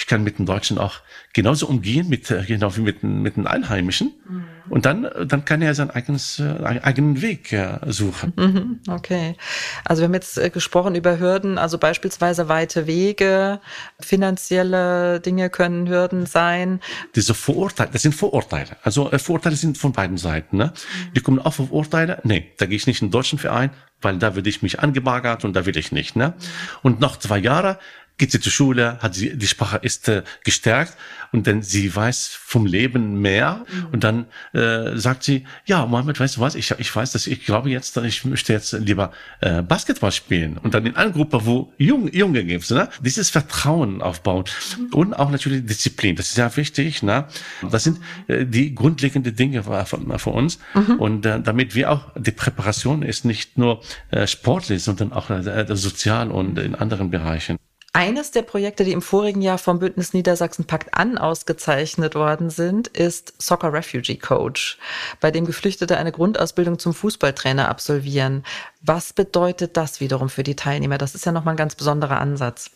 ich 0.00 0.06
kann 0.06 0.24
mit 0.24 0.38
den 0.38 0.46
Deutschen 0.46 0.78
auch 0.78 1.00
genauso 1.34 1.66
umgehen, 1.66 2.08
mit, 2.08 2.30
äh, 2.30 2.42
genau 2.46 2.74
wie 2.74 2.80
mit, 2.80 3.02
mit 3.02 3.36
den 3.36 3.46
Einheimischen. 3.46 4.12
Mhm. 4.26 4.44
Und 4.70 4.86
dann, 4.86 5.06
dann 5.26 5.44
kann 5.44 5.60
er 5.60 5.74
seinen 5.74 5.90
eigenes, 5.90 6.38
äh, 6.38 6.80
eigenen 6.82 7.20
Weg 7.20 7.52
äh, 7.52 7.78
suchen. 7.88 8.32
Mhm, 8.36 8.80
okay. 8.88 9.36
Also 9.84 10.00
wir 10.00 10.04
haben 10.06 10.14
jetzt 10.14 10.40
gesprochen 10.54 10.94
über 10.94 11.18
Hürden, 11.18 11.58
also 11.58 11.76
beispielsweise 11.76 12.48
weite 12.48 12.86
Wege, 12.86 13.60
finanzielle 14.00 15.20
Dinge 15.20 15.50
können 15.50 15.86
Hürden 15.86 16.24
sein. 16.24 16.80
Diese 17.14 17.34
Vorurteile, 17.34 17.90
das 17.92 18.00
sind 18.00 18.14
Vorurteile. 18.14 18.76
Also 18.82 19.10
Vorurteile 19.18 19.56
sind 19.56 19.76
von 19.76 19.92
beiden 19.92 20.16
Seiten. 20.16 20.56
Ne? 20.56 20.72
Mhm. 20.72 21.14
Die 21.14 21.20
kommen 21.20 21.40
auch 21.40 21.46
auf 21.46 21.56
Vorurteile. 21.56 22.20
Nee, 22.24 22.50
da 22.56 22.64
gehe 22.64 22.76
ich 22.76 22.86
nicht 22.86 23.02
in 23.02 23.08
den 23.08 23.12
deutschen 23.12 23.38
Verein, 23.38 23.70
weil 24.00 24.16
da 24.16 24.34
würde 24.34 24.48
ich 24.48 24.62
mich 24.62 24.80
angebagert 24.80 25.44
und 25.44 25.54
da 25.54 25.66
will 25.66 25.76
ich 25.76 25.92
nicht. 25.92 26.16
Ne? 26.16 26.28
Mhm. 26.28 26.42
Und 26.82 27.00
nach 27.00 27.18
zwei 27.18 27.38
Jahren 27.38 27.76
geht 28.20 28.32
sie 28.32 28.40
zur 28.40 28.52
Schule, 28.52 28.98
hat 29.00 29.14
sie, 29.14 29.36
die 29.36 29.46
Sprache 29.46 29.78
ist 29.78 30.06
äh, 30.08 30.22
gestärkt 30.44 30.96
und 31.32 31.46
dann 31.46 31.62
sie 31.62 31.94
weiß 31.94 32.28
vom 32.28 32.66
Leben 32.66 33.20
mehr 33.20 33.64
mhm. 33.72 33.86
und 33.92 34.04
dann 34.04 34.26
äh, 34.52 34.96
sagt 34.96 35.24
sie, 35.24 35.44
ja, 35.64 35.86
Mohammed, 35.86 36.20
weißt 36.20 36.36
du 36.36 36.40
was, 36.42 36.54
ich, 36.54 36.70
ich 36.78 36.94
weiß, 36.94 37.12
dass 37.12 37.26
ich 37.26 37.46
glaube 37.46 37.70
jetzt, 37.70 37.96
ich 37.96 38.24
möchte 38.26 38.52
jetzt 38.52 38.72
lieber 38.74 39.10
äh, 39.40 39.62
Basketball 39.62 40.12
spielen 40.12 40.58
und 40.58 40.74
dann 40.74 40.84
in 40.84 40.96
einer 40.96 41.12
Gruppe, 41.12 41.46
wo 41.46 41.72
Junge, 41.78 42.14
Junge 42.14 42.44
gibt, 42.44 42.70
ne? 42.70 42.90
dieses 43.00 43.30
Vertrauen 43.30 44.02
aufbauen 44.02 44.44
mhm. 44.78 44.94
und 44.94 45.14
auch 45.14 45.30
natürlich 45.30 45.64
Disziplin, 45.64 46.14
das 46.14 46.26
ist 46.26 46.34
sehr 46.34 46.54
wichtig, 46.58 47.02
ne? 47.02 47.26
das 47.70 47.84
sind 47.84 48.00
äh, 48.28 48.44
die 48.44 48.74
grundlegenden 48.74 49.34
Dinge 49.34 49.62
von, 49.62 50.18
von 50.18 50.32
uns 50.34 50.58
mhm. 50.74 50.96
und 50.96 51.24
äh, 51.24 51.40
damit 51.40 51.74
wir 51.74 51.90
auch, 51.90 52.12
die 52.16 52.32
Präparation 52.32 53.02
ist 53.02 53.24
nicht 53.24 53.56
nur 53.56 53.80
äh, 54.10 54.26
sportlich, 54.26 54.82
sondern 54.82 55.14
auch 55.14 55.30
äh, 55.30 55.64
sozial 55.74 56.30
und 56.30 56.58
in 56.58 56.74
anderen 56.74 57.10
Bereichen. 57.10 57.56
Eines 57.92 58.30
der 58.30 58.42
Projekte, 58.42 58.84
die 58.84 58.92
im 58.92 59.02
vorigen 59.02 59.42
Jahr 59.42 59.58
vom 59.58 59.80
Bündnis 59.80 60.12
Niedersachsen 60.12 60.64
Pakt 60.64 60.94
an 60.94 61.18
ausgezeichnet 61.18 62.14
worden 62.14 62.48
sind, 62.48 62.86
ist 62.86 63.34
Soccer 63.42 63.72
Refugee 63.72 64.16
Coach, 64.16 64.78
bei 65.18 65.32
dem 65.32 65.44
Geflüchtete 65.44 65.96
eine 65.96 66.12
Grundausbildung 66.12 66.78
zum 66.78 66.94
Fußballtrainer 66.94 67.68
absolvieren. 67.68 68.44
Was 68.80 69.12
bedeutet 69.12 69.76
das 69.76 70.00
wiederum 70.00 70.28
für 70.28 70.44
die 70.44 70.54
Teilnehmer? 70.54 70.98
Das 70.98 71.16
ist 71.16 71.26
ja 71.26 71.32
nochmal 71.32 71.54
ein 71.54 71.58
ganz 71.58 71.74
besonderer 71.74 72.20
Ansatz. 72.20 72.70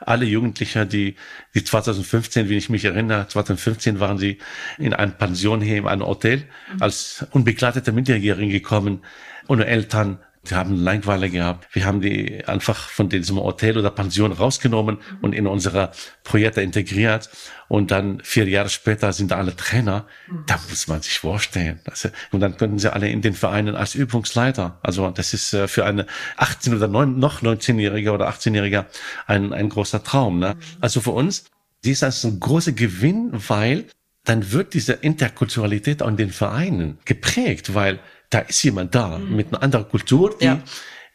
Alle 0.00 0.26
Jugendliche, 0.26 0.84
die, 0.84 1.16
die 1.54 1.64
2015, 1.64 2.50
wie 2.50 2.58
ich 2.58 2.68
mich 2.68 2.84
erinnere, 2.84 3.28
2015 3.28 3.98
waren 3.98 4.18
sie 4.18 4.38
in 4.76 4.92
einer 4.92 5.12
Pension 5.12 5.62
hier 5.62 5.78
in 5.78 5.86
einem 5.86 6.06
Hotel 6.06 6.44
als 6.80 7.24
unbegleitete 7.30 7.92
Minderjährige 7.92 8.52
gekommen, 8.52 9.02
ohne 9.48 9.64
Eltern, 9.66 10.18
die 10.50 10.54
haben 10.54 10.76
Langeweile 10.76 11.30
gehabt. 11.30 11.68
Wir 11.72 11.86
haben 11.86 12.00
die 12.00 12.44
einfach 12.46 12.88
von 12.88 13.08
diesem 13.08 13.36
Hotel 13.36 13.78
oder 13.78 13.90
Pension 13.90 14.32
rausgenommen 14.32 14.98
und 15.22 15.32
in 15.32 15.46
unsere 15.46 15.92
Projekte 16.24 16.60
integriert. 16.60 17.30
Und 17.68 17.90
dann 17.92 18.20
vier 18.24 18.48
Jahre 18.48 18.68
später 18.68 19.12
sind 19.12 19.32
alle 19.32 19.54
Trainer. 19.54 20.06
Da 20.46 20.58
muss 20.68 20.88
man 20.88 21.02
sich 21.02 21.20
vorstellen. 21.20 21.80
Also, 21.84 22.08
und 22.32 22.40
dann 22.40 22.56
könnten 22.56 22.78
sie 22.78 22.92
alle 22.92 23.08
in 23.08 23.22
den 23.22 23.34
Vereinen 23.34 23.76
als 23.76 23.94
Übungsleiter. 23.94 24.80
Also 24.82 25.08
das 25.10 25.34
ist 25.34 25.54
äh, 25.54 25.68
für 25.68 25.84
eine 25.84 26.06
18 26.36 26.74
oder 26.74 26.88
9, 26.88 27.18
noch 27.18 27.42
19-Jähriger 27.42 28.12
oder 28.12 28.28
18-Jähriger 28.28 28.86
ein, 29.26 29.52
ein 29.52 29.68
großer 29.68 30.02
Traum. 30.02 30.40
Ne? 30.40 30.56
Also 30.80 31.00
für 31.00 31.12
uns, 31.12 31.44
ist 31.82 32.02
das 32.02 32.24
ein 32.24 32.40
großer 32.40 32.72
Gewinn, 32.72 33.30
weil 33.48 33.86
dann 34.24 34.52
wird 34.52 34.74
diese 34.74 34.92
Interkulturalität 34.92 36.02
auch 36.02 36.08
in 36.08 36.16
den 36.16 36.30
Vereinen 36.30 36.98
geprägt, 37.04 37.74
weil 37.74 38.00
da 38.30 38.38
ist 38.40 38.62
jemand 38.62 38.94
da 38.94 39.18
mhm. 39.18 39.36
mit 39.36 39.48
einer 39.48 39.62
anderen 39.62 39.88
Kultur, 39.88 40.36
die, 40.40 40.46
ja. 40.46 40.62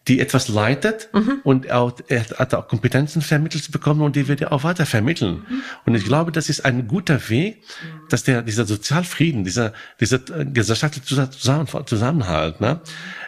die 0.08 0.20
etwas 0.20 0.50
leitet 0.50 1.10
mhm. 1.14 1.40
und 1.44 1.72
auch, 1.72 1.94
er 2.08 2.26
hat 2.38 2.54
auch 2.54 2.68
Kompetenzen 2.68 3.22
vermittelt 3.22 3.72
bekommen 3.72 4.02
und 4.02 4.16
die 4.16 4.28
wird 4.28 4.42
er 4.42 4.52
auch 4.52 4.64
weiter 4.64 4.86
vermitteln. 4.86 5.46
Mhm. 5.48 5.62
Und 5.86 5.96
ich 5.96 6.04
glaube, 6.04 6.32
das 6.34 6.50
ist 6.50 6.66
ein 6.66 6.88
guter 6.88 7.30
Weg, 7.30 7.58
mhm. 7.58 8.10
dass 8.10 8.24
der, 8.24 8.42
dieser 8.42 8.66
Sozialfrieden, 8.66 9.46
dieser, 9.46 9.74
dieser 10.00 10.18
äh, 10.38 10.46
gesellschaftliche 10.46 11.30
Zusammenhalt, 11.32 12.60
ne, 12.60 12.82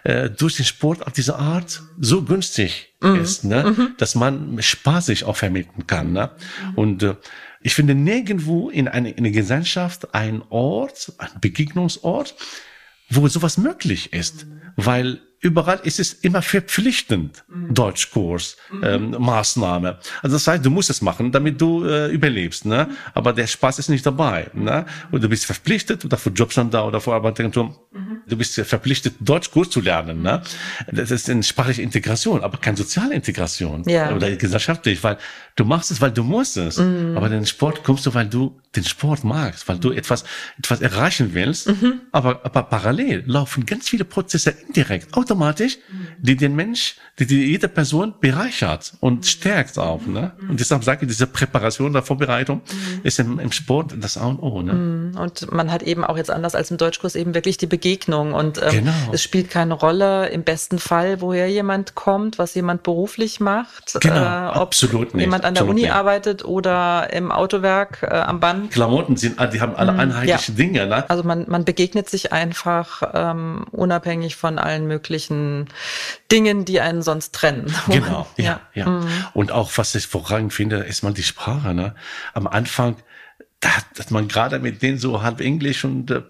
äh, 0.04 0.30
durch 0.30 0.58
den 0.58 0.66
Sport 0.66 1.08
auf 1.08 1.14
diese 1.14 1.38
Art 1.38 1.82
so 1.98 2.24
günstig 2.24 2.94
mhm. 3.02 3.16
ist, 3.16 3.46
ne, 3.46 3.74
mhm. 3.76 3.96
dass 3.98 4.16
man 4.16 4.62
spaßig 4.62 5.24
auch 5.24 5.38
vermitteln 5.38 5.88
kann, 5.88 6.12
ne. 6.12 6.32
Und, 6.76 7.04
äh, 7.04 7.16
ich 7.60 7.74
finde 7.74 7.96
nirgendwo 7.96 8.70
in 8.70 8.88
einer, 8.88 9.10
in 9.10 9.18
einer 9.18 9.32
Gesellschaft 9.32 10.14
ein 10.14 10.42
Ort, 10.50 11.12
ein 11.18 11.42
Begegnungsort, 11.42 12.36
wo 13.10 13.28
sowas 13.28 13.58
möglich 13.58 14.14
ist, 14.14 14.46
weil 14.76 15.22
überall 15.40 15.80
ist 15.84 16.00
es 16.00 16.14
immer 16.14 16.42
verpflichtend, 16.42 17.44
mhm. 17.48 17.74
Deutschkurs, 17.74 18.58
mhm. 18.72 18.84
ähm, 18.84 19.16
Maßnahme. 19.20 20.00
Also 20.22 20.36
das 20.36 20.48
heißt, 20.48 20.66
du 20.66 20.72
musst 20.72 20.90
es 20.90 21.02
machen, 21.02 21.32
damit 21.32 21.62
du 21.62 21.86
äh, 21.86 22.12
überlebst, 22.12 22.66
ne? 22.66 22.90
Aber 23.14 23.34
der 23.34 23.46
Spaß 23.46 23.80
ist 23.80 23.90
nicht 23.90 24.06
dabei, 24.06 24.50
ne? 24.54 24.86
Und 25.12 25.24
du 25.24 25.30
bist 25.30 25.46
verpflichtet 25.46 26.04
oder 26.06 26.18
für 26.18 26.32
Jobcenter 26.32 26.86
oder 26.88 27.00
für 27.00 27.14
Arbeitsagentur, 27.14 27.66
mhm. 27.92 28.22
du 28.28 28.36
bist 28.36 28.56
verpflichtet, 28.56 29.16
Deutschkurs 29.20 29.70
zu 29.70 29.82
lernen, 29.82 30.22
ne? 30.22 30.42
Das 30.92 31.12
ist 31.12 31.30
eine 31.30 31.44
sprachliche 31.44 31.84
Integration, 31.84 32.42
aber 32.42 32.58
keine 32.58 32.78
soziale 32.78 33.14
Integration 33.14 33.84
ja. 33.88 34.16
oder 34.16 34.36
gesellschaftlich, 34.36 35.04
weil 35.04 35.18
du 35.56 35.66
machst 35.66 35.92
es, 35.92 36.02
weil 36.02 36.12
du 36.12 36.24
musst 36.24 36.58
es. 36.58 36.78
Mhm. 36.78 37.16
Aber 37.16 37.30
den 37.30 37.46
Sport 37.46 37.84
kommst 37.84 38.06
du, 38.06 38.14
weil 38.14 38.28
du 38.28 38.60
den 38.76 38.84
Sport 38.84 39.24
magst, 39.24 39.68
weil 39.68 39.78
du 39.80 39.92
etwas, 39.92 40.24
etwas 40.58 40.82
erreichen 40.82 41.32
willst. 41.34 41.68
Mhm. 41.70 42.02
Aber, 42.12 42.46
aber 42.46 42.64
parallel 42.64 43.24
laufen 43.26 43.66
ganz 43.66 43.90
viele 43.90 44.06
Prozesse 44.06 44.52
indirekt, 44.68 45.16
automatisch, 45.28 45.78
die 46.20 46.36
den 46.36 46.56
Mensch, 46.56 46.96
die, 47.20 47.26
die 47.26 47.46
jede 47.46 47.68
Person 47.68 48.14
bereichert 48.20 48.94
und 49.02 49.26
stärkt 49.26 49.78
auch. 49.78 50.06
Ne? 50.06 50.32
Und 50.50 50.60
deshalb 50.60 50.84
sage 50.84 51.00
ich, 51.02 51.08
diese 51.08 51.28
Präparation 51.28 51.92
der 51.94 52.02
Vorbereitung 52.02 52.62
mhm. 52.66 53.02
ist 53.04 53.20
im, 53.20 53.40
im 53.40 53.52
Sport 53.52 53.94
das 54.00 54.18
A 54.18 54.28
und 54.28 54.40
O. 54.40 54.62
Ne? 54.62 54.74
Mhm. 54.74 55.18
Und 55.18 55.52
man 55.52 55.72
hat 55.72 55.84
eben 55.84 56.04
auch 56.06 56.16
jetzt 56.16 56.32
anders 56.32 56.56
als 56.56 56.72
im 56.72 56.78
Deutschkurs 56.78 57.16
eben 57.16 57.34
wirklich 57.34 57.58
die 57.58 57.68
Begegnung. 57.68 58.34
Und 58.34 58.62
ähm, 58.62 58.72
genau. 58.72 58.92
es 59.12 59.22
spielt 59.22 59.50
keine 59.50 59.74
Rolle 59.74 60.30
im 60.30 60.44
besten 60.44 60.80
Fall, 60.80 61.20
woher 61.20 61.50
jemand 61.50 61.96
kommt, 61.96 62.40
was 62.40 62.56
jemand 62.56 62.84
beruflich 62.84 63.40
macht. 63.40 63.98
Genau, 64.00 64.16
äh, 64.16 64.50
ob 64.50 64.68
absolut 64.68 65.14
nicht. 65.14 65.24
jemand 65.24 65.44
an 65.44 65.56
der 65.56 65.68
Uni 65.68 65.82
nicht. 65.82 65.92
arbeitet 65.92 66.46
oder 66.46 67.12
im 67.12 67.32
Autowerk 67.32 68.04
äh, 68.04 68.14
am 68.14 68.40
Band. 68.40 68.72
Klamotten 68.72 69.18
sind, 69.18 69.38
die 69.54 69.60
haben 69.60 69.76
alle 69.76 69.92
mhm. 69.92 70.00
einheitliche 70.00 70.52
ja. 70.52 70.58
Dinge. 70.58 70.88
Ne? 70.88 71.10
Also 71.10 71.24
man, 71.24 71.46
man 71.48 71.66
begegnet 71.66 72.10
sich 72.10 72.32
einfach 72.32 73.02
ähm, 73.14 73.66
unabhängig 73.72 74.36
von 74.36 74.60
allen 74.60 74.88
möglichen 74.88 75.17
Dingen, 76.32 76.66
die 76.66 76.80
einen 76.82 77.02
sonst 77.02 77.34
trennen. 77.34 77.74
Genau, 77.88 78.28
ja, 78.38 78.44
ja. 78.44 78.60
ja. 78.74 78.90
Mhm. 78.90 79.10
Und 79.34 79.52
auch, 79.52 79.72
was 79.76 79.96
ich 79.96 80.08
vorrangig 80.08 80.54
finde, 80.54 80.78
ist 80.78 81.04
mal 81.04 81.14
die 81.14 81.24
Sprache. 81.24 81.74
Ne? 81.74 81.96
Am 82.34 82.48
Anfang 82.48 82.98
da 83.60 83.70
hat 83.76 84.12
man 84.12 84.28
gerade 84.28 84.60
mit 84.60 84.84
denen 84.84 85.00
so 85.00 85.24
halb 85.24 85.42
Englisch 85.42 85.84
und 85.84 86.12
äh, 86.12 86.22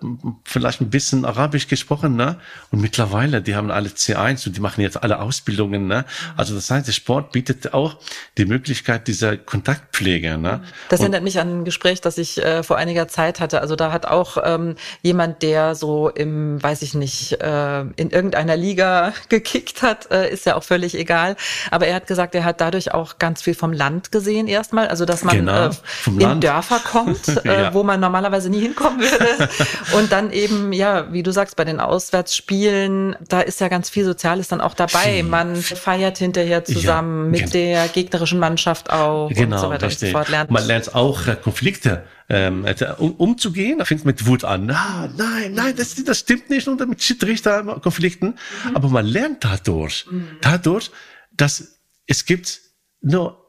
vielleicht 0.45 0.79
ein 0.79 0.89
bisschen 0.89 1.25
Arabisch 1.25 1.67
gesprochen, 1.67 2.15
ne? 2.15 2.39
Und 2.71 2.79
mittlerweile, 2.79 3.41
die 3.41 3.55
haben 3.55 3.69
alle 3.69 3.89
C1 3.89 4.47
und 4.47 4.55
die 4.55 4.61
machen 4.61 4.79
jetzt 4.81 5.03
alle 5.03 5.19
Ausbildungen, 5.19 5.87
ne? 5.87 6.05
Also 6.37 6.55
das 6.55 6.71
heißt, 6.71 6.87
der 6.87 6.93
Sport 6.93 7.33
bietet 7.33 7.73
auch 7.73 7.97
die 8.37 8.45
Möglichkeit 8.45 9.07
dieser 9.09 9.35
Kontaktpflege, 9.35 10.37
ne? 10.37 10.63
Das 10.87 11.01
erinnert 11.01 11.23
mich 11.23 11.39
an 11.39 11.61
ein 11.61 11.65
Gespräch, 11.65 11.99
das 11.99 12.17
ich 12.17 12.41
äh, 12.41 12.63
vor 12.63 12.77
einiger 12.77 13.09
Zeit 13.09 13.41
hatte. 13.41 13.59
Also 13.59 13.75
da 13.75 13.91
hat 13.91 14.05
auch 14.05 14.37
ähm, 14.43 14.75
jemand, 15.01 15.41
der 15.41 15.75
so 15.75 16.07
im, 16.09 16.63
weiß 16.63 16.81
ich 16.81 16.93
nicht, 16.93 17.41
äh, 17.41 17.81
in 17.81 18.09
irgendeiner 18.09 18.55
Liga 18.55 19.13
gekickt 19.29 19.81
hat, 19.81 20.09
äh, 20.11 20.31
ist 20.31 20.45
ja 20.45 20.55
auch 20.55 20.63
völlig 20.63 20.95
egal. 20.95 21.35
Aber 21.71 21.87
er 21.87 21.95
hat 21.95 22.07
gesagt, 22.07 22.35
er 22.35 22.45
hat 22.45 22.61
dadurch 22.61 22.93
auch 22.93 23.19
ganz 23.19 23.41
viel 23.41 23.53
vom 23.53 23.73
Land 23.73 24.13
gesehen 24.13 24.47
erstmal. 24.47 24.87
Also 24.87 25.03
dass 25.03 25.25
man 25.25 25.35
Genau, 25.35 25.67
äh, 25.67 25.71
in 26.05 26.19
Land. 26.19 26.43
Dörfer 26.43 26.79
kommt, 26.79 27.16
äh, 27.45 27.47
Ja. 27.63 27.73
wo 27.73 27.83
man 27.83 27.99
normalerweise 27.99 28.49
nie 28.49 28.59
hinkommen 28.61 28.99
würde. 28.99 29.49
Und 29.95 30.11
dann 30.11 30.31
eben, 30.31 30.73
ja, 30.73 31.11
wie 31.13 31.23
du 31.23 31.31
sagst, 31.31 31.55
bei 31.55 31.65
den 31.65 31.79
Auswärtsspielen, 31.79 33.15
da 33.27 33.41
ist 33.41 33.59
ja 33.61 33.67
ganz 33.67 33.89
viel 33.89 34.05
Soziales 34.05 34.47
dann 34.47 34.61
auch 34.61 34.73
dabei. 34.73 35.23
Man 35.23 35.55
feiert 35.55 36.17
hinterher 36.17 36.63
zusammen 36.65 37.25
Ja, 37.25 37.31
mit 37.31 37.39
gen- 37.41 37.49
der 37.51 37.87
gegnerischen 37.87 38.39
Mannschaft 38.39 38.89
auch 38.89 39.29
Genau, 39.29 39.55
und 39.55 39.61
so 39.61 39.69
weiter 39.69 39.87
richtig. 39.87 40.09
und 40.09 40.11
so 40.13 40.17
fort. 40.17 40.29
Lernt 40.29 40.51
Man 40.51 40.65
lernt 40.65 40.93
auch 40.95 41.27
äh, 41.27 41.35
Konflikte 41.35 42.03
ähm, 42.29 42.65
äh, 42.65 42.75
um, 42.97 43.11
umzugehen. 43.13 43.83
Fängt 43.85 44.05
mit 44.05 44.25
Wut 44.27 44.43
an. 44.43 44.65
Na, 44.67 45.09
nein, 45.15 45.53
nein, 45.53 45.73
das, 45.75 45.95
das 46.03 46.19
stimmt 46.19 46.49
nicht. 46.49 46.67
Und 46.67 46.85
mit 46.87 47.01
Schiedsrichter 47.01 47.63
Konflikten. 47.81 48.35
Aber 48.73 48.89
man 48.89 49.05
lernt 49.05 49.43
dadurch, 49.43 50.05
dadurch, 50.41 50.91
dass 51.31 51.79
es 52.05 52.25
gibt 52.25 52.59
nur 53.01 53.43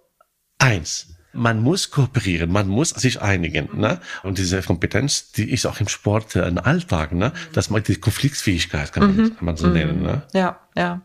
eins. 0.59 1.09
Man 1.33 1.63
muss 1.63 1.91
kooperieren, 1.91 2.51
man 2.51 2.69
muss 2.69 2.91
sich 2.91 3.21
einigen. 3.21 3.69
Ne? 3.79 4.01
Und 4.23 4.39
diese 4.39 4.63
Kompetenz, 4.63 5.33
die 5.33 5.51
ist 5.51 5.67
auch 5.67 5.81
im 5.81 5.89
Sport 5.89 6.37
äh, 6.37 6.43
ein 6.43 6.59
Alltag, 6.59 7.13
ne? 7.13 7.33
dass 7.53 7.71
man 7.71 7.83
die 7.83 7.97
Konfliktfähigkeit 7.97 8.93
kann, 8.93 9.17
man, 9.17 9.37
kann 9.37 9.45
man 9.45 9.57
so 9.57 9.67
nennen. 9.69 10.03
Ne? 10.03 10.23
Ja, 10.33 10.61
ja. 10.77 11.01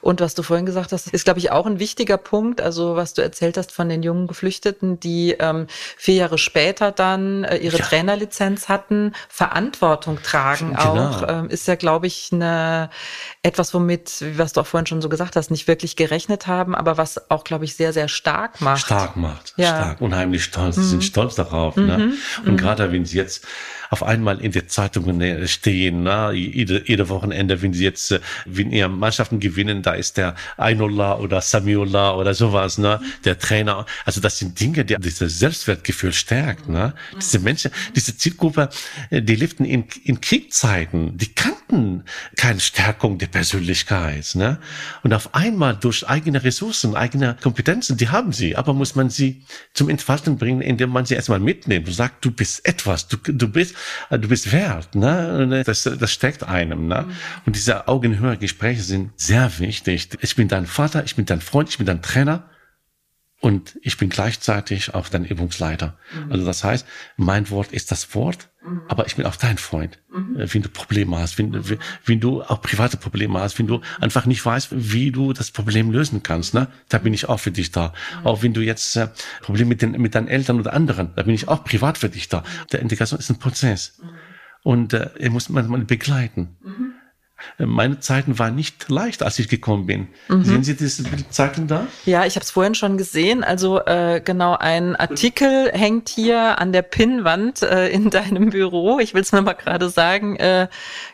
Und 0.00 0.20
was 0.20 0.34
du 0.34 0.42
vorhin 0.42 0.66
gesagt 0.66 0.92
hast, 0.92 1.08
ist, 1.08 1.24
glaube 1.24 1.38
ich, 1.38 1.50
auch 1.50 1.66
ein 1.66 1.78
wichtiger 1.78 2.18
Punkt. 2.18 2.60
Also 2.60 2.94
was 2.96 3.14
du 3.14 3.22
erzählt 3.22 3.56
hast 3.56 3.72
von 3.72 3.88
den 3.88 4.02
jungen 4.02 4.26
Geflüchteten, 4.26 5.00
die 5.00 5.32
ähm, 5.38 5.66
vier 5.96 6.14
Jahre 6.16 6.36
später 6.38 6.92
dann 6.92 7.44
äh, 7.44 7.56
ihre 7.56 7.78
Ja. 7.78 7.84
Trainerlizenz 7.84 8.68
hatten, 8.68 9.12
Verantwortung 9.28 10.22
tragen 10.22 10.70
Genau. 10.76 11.08
auch, 11.08 11.24
ähm, 11.28 11.48
ist 11.48 11.66
ja, 11.68 11.74
glaube 11.76 12.06
ich, 12.06 12.30
eine, 12.32 12.90
etwas, 13.42 13.72
womit, 13.72 14.22
was 14.36 14.52
du 14.52 14.60
auch 14.60 14.66
vorhin 14.66 14.86
schon 14.86 15.00
so 15.02 15.08
gesagt 15.08 15.36
hast, 15.36 15.50
nicht 15.50 15.68
wirklich 15.68 15.96
gerechnet 15.96 16.46
haben, 16.46 16.74
aber 16.74 16.98
was 16.98 17.30
auch, 17.30 17.44
glaube 17.44 17.64
ich, 17.64 17.76
sehr, 17.76 17.92
sehr 17.92 18.08
stark 18.08 18.60
macht. 18.60 18.82
stark 18.84 19.16
macht. 19.16 19.54
Ja. 19.56 19.72
Mhm. 19.72 19.76
Stark, 19.76 20.00
unheimlich 20.00 20.44
stolz. 20.44 20.76
Sie 20.76 20.84
sind 20.84 21.04
stolz 21.04 21.34
darauf. 21.34 21.76
Ne? 21.76 22.12
Und 22.44 22.56
gerade 22.56 22.92
wenn 22.92 23.04
sie 23.04 23.16
jetzt 23.16 23.46
auf 23.90 24.02
einmal 24.02 24.40
in 24.40 24.52
der 24.52 24.68
Zeitungen 24.68 25.20
äh, 25.20 25.46
stehen, 25.46 26.02
ne? 26.02 26.32
jede, 26.32 26.82
jede 26.86 27.08
Wochenende, 27.08 27.62
wenn 27.62 27.72
sie 27.72 27.84
jetzt, 27.84 28.12
äh, 28.12 28.20
wenn 28.44 28.70
ihre 28.70 28.88
Mannschaften 28.88 29.40
gewinnen, 29.40 29.82
da 29.82 29.92
ist 29.92 30.16
der 30.16 30.34
Einullah 30.56 31.18
oder 31.18 31.40
Samiullah 31.40 32.14
oder 32.14 32.34
sowas, 32.34 32.78
ne? 32.78 33.00
der 33.24 33.38
Trainer. 33.38 33.86
Also 34.04 34.20
das 34.20 34.38
sind 34.38 34.58
Dinge, 34.58 34.84
die 34.84 34.96
dieses 34.96 35.38
Selbstwertgefühl 35.38 36.12
stärkt. 36.12 36.68
Ne? 36.68 36.94
Diese 37.16 37.38
Menschen, 37.38 37.70
diese 37.94 38.16
Zielgruppe, 38.16 38.68
äh, 39.10 39.22
die 39.22 39.36
lebten 39.36 39.64
in, 39.64 39.84
in 40.04 40.20
Kriegszeiten, 40.20 41.16
die 41.16 41.34
kannten 41.34 42.04
keine 42.36 42.60
Stärkung 42.60 43.18
der 43.18 43.26
Persönlichkeit. 43.26 44.34
Ne? 44.34 44.58
Und 45.02 45.12
auf 45.12 45.34
einmal 45.34 45.76
durch 45.76 46.08
eigene 46.08 46.42
Ressourcen, 46.42 46.94
eigene 46.94 47.36
Kompetenzen, 47.42 47.96
die 47.96 48.08
haben 48.08 48.32
sie, 48.32 48.56
aber 48.56 48.72
muss 48.74 48.94
man 48.94 49.10
sie 49.10 49.42
zum 49.72 49.88
Entfalten 49.88 50.38
bringen, 50.38 50.60
indem 50.60 50.90
man 50.90 51.04
sie 51.04 51.14
erstmal 51.14 51.40
mitnimmt 51.40 51.86
und 51.86 51.94
sagt, 51.94 52.24
du 52.24 52.30
bist 52.30 52.66
etwas, 52.66 53.08
du, 53.08 53.16
du 53.16 53.48
bist, 53.48 53.74
du 54.10 54.28
bist 54.28 54.52
wert. 54.52 54.94
Ne? 54.94 55.38
Und 55.38 55.50
Das, 55.50 55.82
das 55.82 56.12
steckt 56.12 56.42
einem. 56.44 56.88
Ne? 56.88 57.06
Und 57.46 57.56
diese 57.56 57.88
augenhöhe 57.88 58.36
Gespräche 58.36 58.82
sind 58.82 59.12
sehr 59.16 59.58
wichtig. 59.58 60.08
Ich 60.20 60.36
bin 60.36 60.48
dein 60.48 60.66
Vater, 60.66 61.04
ich 61.04 61.16
bin 61.16 61.26
dein 61.26 61.40
Freund, 61.40 61.68
ich 61.68 61.78
bin 61.78 61.86
dein 61.86 62.02
Trainer. 62.02 62.44
Und 63.44 63.78
ich 63.82 63.98
bin 63.98 64.08
gleichzeitig 64.08 64.94
auch 64.94 65.10
dein 65.10 65.26
Übungsleiter. 65.26 65.98
Also 66.30 66.46
das 66.46 66.64
heißt, 66.64 66.86
mein 67.18 67.50
Wort 67.50 67.72
ist 67.72 67.90
das 67.90 68.14
Wort, 68.14 68.48
aber 68.88 69.06
ich 69.06 69.16
bin 69.16 69.26
auch 69.26 69.36
dein 69.36 69.58
Freund. 69.58 69.98
Äh, 70.38 70.46
Wenn 70.52 70.62
du 70.62 70.70
Probleme 70.70 71.18
hast, 71.18 71.36
wenn, 71.36 71.52
wenn- 71.52 71.78
wenn 72.06 72.20
du 72.20 72.42
auch 72.42 72.62
private 72.62 72.96
Probleme 72.96 73.38
hast, 73.40 73.58
wenn 73.58 73.66
du 73.66 73.82
einfach 74.00 74.24
nicht 74.24 74.42
weißt, 74.46 74.68
wie 74.72 75.10
du 75.12 75.34
das 75.34 75.50
Problem 75.50 75.90
lösen 75.90 76.22
kannst, 76.22 76.54
ne, 76.54 76.68
da 76.88 76.96
bin 76.96 77.12
ich 77.12 77.28
auch 77.28 77.38
für 77.38 77.50
dich 77.50 77.70
da. 77.70 77.92
Auch 78.22 78.42
wenn 78.42 78.54
du 78.54 78.62
jetzt 78.62 78.96
äh, 78.96 79.08
Probleme 79.42 79.68
mit, 79.68 79.82
den, 79.82 79.90
mit 80.00 80.14
deinen 80.14 80.28
Eltern 80.28 80.58
oder 80.58 80.72
anderen, 80.72 81.12
da 81.14 81.22
bin 81.24 81.34
ich 81.34 81.46
auch 81.48 81.64
privat 81.64 81.98
für 81.98 82.08
dich 82.08 82.30
da. 82.30 82.44
Der 82.72 82.80
Integration 82.80 83.18
ist 83.20 83.28
ein 83.28 83.38
Prozess. 83.38 84.00
Und 84.62 84.94
äh, 84.94 85.10
er 85.18 85.28
muss 85.30 85.50
man, 85.50 85.68
man 85.68 85.86
begleiten. 85.86 86.56
Meine 87.58 88.00
Zeiten 88.00 88.38
waren 88.38 88.54
nicht 88.56 88.88
leicht, 88.88 89.22
als 89.22 89.38
ich 89.38 89.48
gekommen 89.48 89.86
bin. 89.86 90.08
Sehen 90.28 90.64
Sie 90.64 90.74
diese 90.76 91.04
Zeiten 91.30 91.66
da? 91.66 91.86
Ja, 92.04 92.24
ich 92.26 92.36
habe 92.36 92.44
es 92.44 92.50
vorhin 92.50 92.74
schon 92.74 92.96
gesehen. 92.98 93.44
Also 93.44 93.80
äh, 93.84 94.20
genau 94.24 94.56
ein 94.56 94.96
Artikel 94.96 95.70
hängt 95.72 96.08
hier 96.08 96.58
an 96.58 96.72
der 96.72 96.82
Pinnwand 96.82 97.62
äh, 97.62 97.88
in 97.88 98.10
deinem 98.10 98.50
Büro. 98.50 98.98
Ich 98.98 99.14
will 99.14 99.22
es 99.22 99.32
mir 99.32 99.42
mal 99.42 99.52
gerade 99.54 99.88
sagen. 99.90 100.36
Äh, 100.36 100.68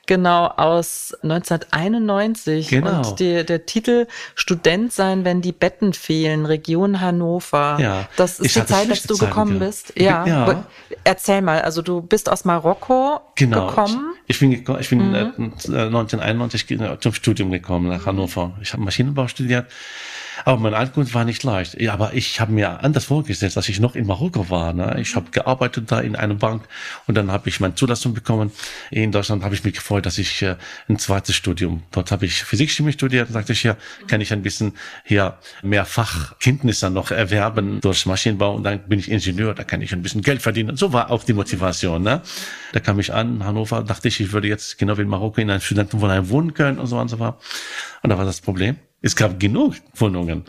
genau 0.07 0.47
aus 0.47 1.15
1991. 1.23 2.69
Genau. 2.69 2.99
Und 3.11 3.21
die, 3.21 3.45
der 3.45 3.67
Titel 3.67 4.07
Student 4.35 4.93
sein, 4.93 5.25
wenn 5.25 5.41
die 5.43 5.53
Betten 5.53 5.93
fehlen, 5.93 6.47
Region 6.47 7.01
Hannover. 7.01 7.79
Ja. 7.81 8.09
Das 8.17 8.41
ist 8.41 8.47
Ich 8.47 8.53
die 8.55 8.61
Zeit, 8.61 8.71
als 8.79 8.85
schlechte 8.87 9.09
du 9.09 9.15
Zeiten 9.15 9.31
gekommen 9.31 9.59
gehabt. 9.59 9.71
bist. 9.71 9.93
Ja. 9.99 10.27
Ja. 10.27 10.65
Erzähl 11.05 11.43
mal. 11.43 11.63
Also 11.63 11.83
du 11.83 12.01
bist 12.03 12.29
aus 12.31 12.45
Marokko 12.45 13.21
Genau. 13.37 13.69
gekommen. 13.69 14.13
Ich, 14.27 14.37
ich 14.37 14.41
bin, 14.41 14.53
geko- 14.53 14.79
ich 14.79 14.89
bin 14.91 15.15
äh, 15.15 15.91
1991 16.21 16.67
ge- 16.67 16.99
zum 17.01 17.13
Studium 17.15 17.51
gekommen 17.51 17.89
nach 17.89 18.07
Hannover. 18.07 18.57
Ich 18.61 18.73
habe 18.73 18.83
Maschinenbau 18.83 19.29
studiert. 19.29 19.71
Aber 20.45 20.61
mein 20.61 20.75
Ankunft 20.75 21.15
war 21.15 21.25
nicht 21.25 21.43
leicht. 21.43 21.81
Ja, 21.81 21.93
aber 21.93 22.15
ich 22.15 22.41
habe 22.41 22.53
mir 22.53 22.83
anders 22.83 23.05
vorgestellt, 23.07 23.57
dass 23.57 23.69
ich 23.69 23.81
noch 23.81 23.95
in 23.95 24.07
Marokko 24.07 24.51
war. 24.51 24.73
Ne? 24.73 24.97
Ich 25.01 25.17
habe 25.17 25.31
gearbeitet 25.31 25.91
da 25.91 26.01
in 26.01 26.17
einer 26.17 26.35
Bank 26.35 26.67
und 27.07 27.15
dann 27.15 27.31
habe 27.31 27.49
ich 27.49 27.61
meine 27.61 27.75
Zulassung 27.75 28.15
bekommen. 28.15 28.53
In 28.91 29.13
Deutschland 29.13 29.43
habe 29.45 29.55
ich 29.55 29.65
mich 29.65 29.75
gefreut, 29.75 30.07
dass 30.07 30.19
ich 30.19 30.43
äh, 30.43 30.57
ein 30.89 30.99
zweites 30.99 31.35
Studium. 31.35 31.83
Dort 31.91 32.11
habe 32.11 32.27
ich 32.27 32.45
Physikchemie 32.45 32.93
studiert. 32.93 33.29
Und 33.29 33.35
sagte 33.35 33.53
ich, 33.53 33.63
ja, 33.63 33.77
kann 34.07 34.21
ich 34.21 34.33
ein 34.33 34.43
bisschen 34.43 34.73
hier 35.05 35.39
mehr 35.63 35.85
Fachkenntnisse 35.85 36.91
noch 36.91 37.11
erwerben 37.11 37.81
durch 37.81 38.07
Maschinenbau 38.07 38.55
und 38.55 38.65
dann 38.65 38.81
bin 38.89 38.99
ich 38.99 39.11
Ingenieur, 39.11 39.55
da 39.55 39.65
kann 39.65 39.83
ich 39.83 39.93
ein 39.93 40.03
bisschen 40.03 40.23
Geld 40.23 40.43
verdienen. 40.43 40.77
So 40.77 40.93
war 40.93 41.11
auch 41.11 41.25
die 41.25 41.33
Motivation. 41.33 42.03
Ne? 42.03 42.23
Da 42.73 42.81
kam 42.81 42.99
ich 43.01 43.13
an, 43.13 43.45
Hannover, 43.45 43.83
dachte 43.83 44.09
ich, 44.09 44.21
ich 44.21 44.33
würde 44.33 44.49
jetzt 44.49 44.79
genau 44.79 44.97
wie 44.99 45.03
in 45.03 45.09
Marokko 45.09 45.41
in 45.41 45.51
einem 45.51 45.61
Studentenwohnheim 45.61 46.29
wohnen 46.31 46.55
können 46.55 46.79
und 46.79 46.87
so 46.87 46.99
und 46.99 47.09
so 47.09 47.19
war. 47.19 47.39
Und 48.03 48.11
da 48.11 48.19
war 48.19 48.25
das 48.25 48.41
Problem. 48.41 48.77
Es 49.03 49.17
gab 49.17 49.41
genug 49.41 49.77
Wohnungen. 49.95 50.45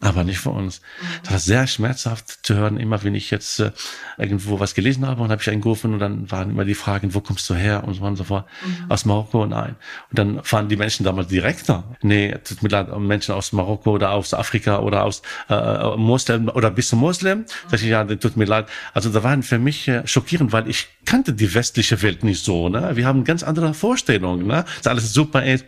Aber 0.00 0.22
nicht 0.22 0.38
für 0.38 0.50
uns. 0.50 0.80
Das 1.24 1.32
war 1.32 1.38
sehr 1.40 1.66
schmerzhaft 1.66 2.46
zu 2.46 2.54
hören, 2.54 2.76
immer 2.76 3.02
wenn 3.02 3.16
ich 3.16 3.32
jetzt 3.32 3.58
äh, 3.58 3.72
irgendwo 4.16 4.60
was 4.60 4.74
gelesen 4.74 5.04
habe 5.04 5.20
und 5.20 5.32
habe 5.32 5.42
ich 5.42 5.50
angerufen 5.50 5.92
und 5.92 5.98
dann 5.98 6.30
waren 6.30 6.50
immer 6.50 6.64
die 6.64 6.76
Fragen, 6.76 7.14
wo 7.14 7.20
kommst 7.20 7.50
du 7.50 7.54
her 7.54 7.82
und 7.82 7.94
so 7.94 8.04
und 8.04 8.14
so 8.14 8.22
fort. 8.22 8.46
Aus 8.88 9.04
Marokko, 9.04 9.46
nein. 9.46 9.74
Und 10.10 10.18
dann 10.18 10.44
fahren 10.44 10.68
die 10.68 10.76
Menschen 10.76 11.02
damals 11.02 11.26
direkter. 11.26 11.82
Nee, 12.00 12.36
tut 12.44 12.62
mir 12.62 12.68
leid, 12.68 12.96
Menschen 12.96 13.34
aus 13.34 13.52
Marokko 13.52 13.90
oder 13.90 14.12
aus 14.12 14.34
Afrika 14.34 14.78
oder 14.78 15.02
aus 15.02 15.22
äh, 15.48 15.96
Moslem 15.96 16.48
oder 16.48 16.70
bist 16.70 16.92
du 16.92 16.96
Moslem? 16.96 17.46
Sag 17.68 17.82
ich, 17.82 17.88
ja, 17.88 18.04
tut 18.04 18.36
mir 18.36 18.44
leid. 18.44 18.68
Also 18.94 19.10
da 19.10 19.24
waren 19.24 19.42
für 19.42 19.58
mich 19.58 19.88
äh, 19.88 20.06
schockierend, 20.06 20.52
weil 20.52 20.68
ich 20.68 20.86
kannte 21.06 21.32
die 21.32 21.52
westliche 21.54 22.00
Welt 22.02 22.22
nicht 22.22 22.44
so. 22.44 22.68
Ne? 22.68 22.92
Wir 22.94 23.04
haben 23.04 23.24
ganz 23.24 23.42
andere 23.42 23.74
Vorstellungen, 23.74 24.46
ne? 24.46 24.64
dass 24.76 24.86
alles 24.86 25.12
super 25.12 25.44
ist. 25.44 25.64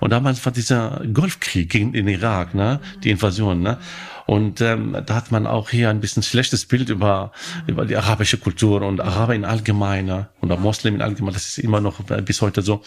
Und 0.00 0.10
damals 0.10 0.44
war 0.44 0.52
dieser 0.52 1.00
Golfkrieg 1.12 1.70
gegen 1.70 1.92
den 1.94 2.08
Irak, 2.08 2.54
ne? 2.54 2.78
die 3.02 3.10
Invasion. 3.10 3.61
Ne? 3.62 3.78
Und 4.26 4.60
ähm, 4.60 4.96
da 5.04 5.14
hat 5.14 5.30
man 5.30 5.46
auch 5.46 5.70
hier 5.70 5.90
ein 5.90 6.00
bisschen 6.00 6.22
schlechtes 6.22 6.66
Bild 6.66 6.88
über, 6.88 7.32
über 7.66 7.84
die 7.84 7.96
arabische 7.96 8.38
Kultur 8.38 8.82
und 8.82 9.00
Araber 9.00 9.34
in 9.34 9.44
allgemein 9.44 10.06
ne? 10.06 10.28
oder 10.40 10.56
Moslem 10.56 10.94
in 10.94 11.02
allgemein. 11.02 11.34
Das 11.34 11.46
ist 11.46 11.58
immer 11.58 11.80
noch 11.80 12.08
äh, 12.10 12.22
bis 12.22 12.40
heute 12.40 12.62
so. 12.62 12.82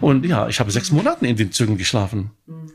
Und 0.00 0.24
ja, 0.24 0.48
ich 0.48 0.60
habe 0.60 0.70
sechs 0.70 0.90
Monate 0.90 1.26
in 1.26 1.36
den 1.36 1.52
Zügen 1.52 1.76
geschlafen. 1.76 2.30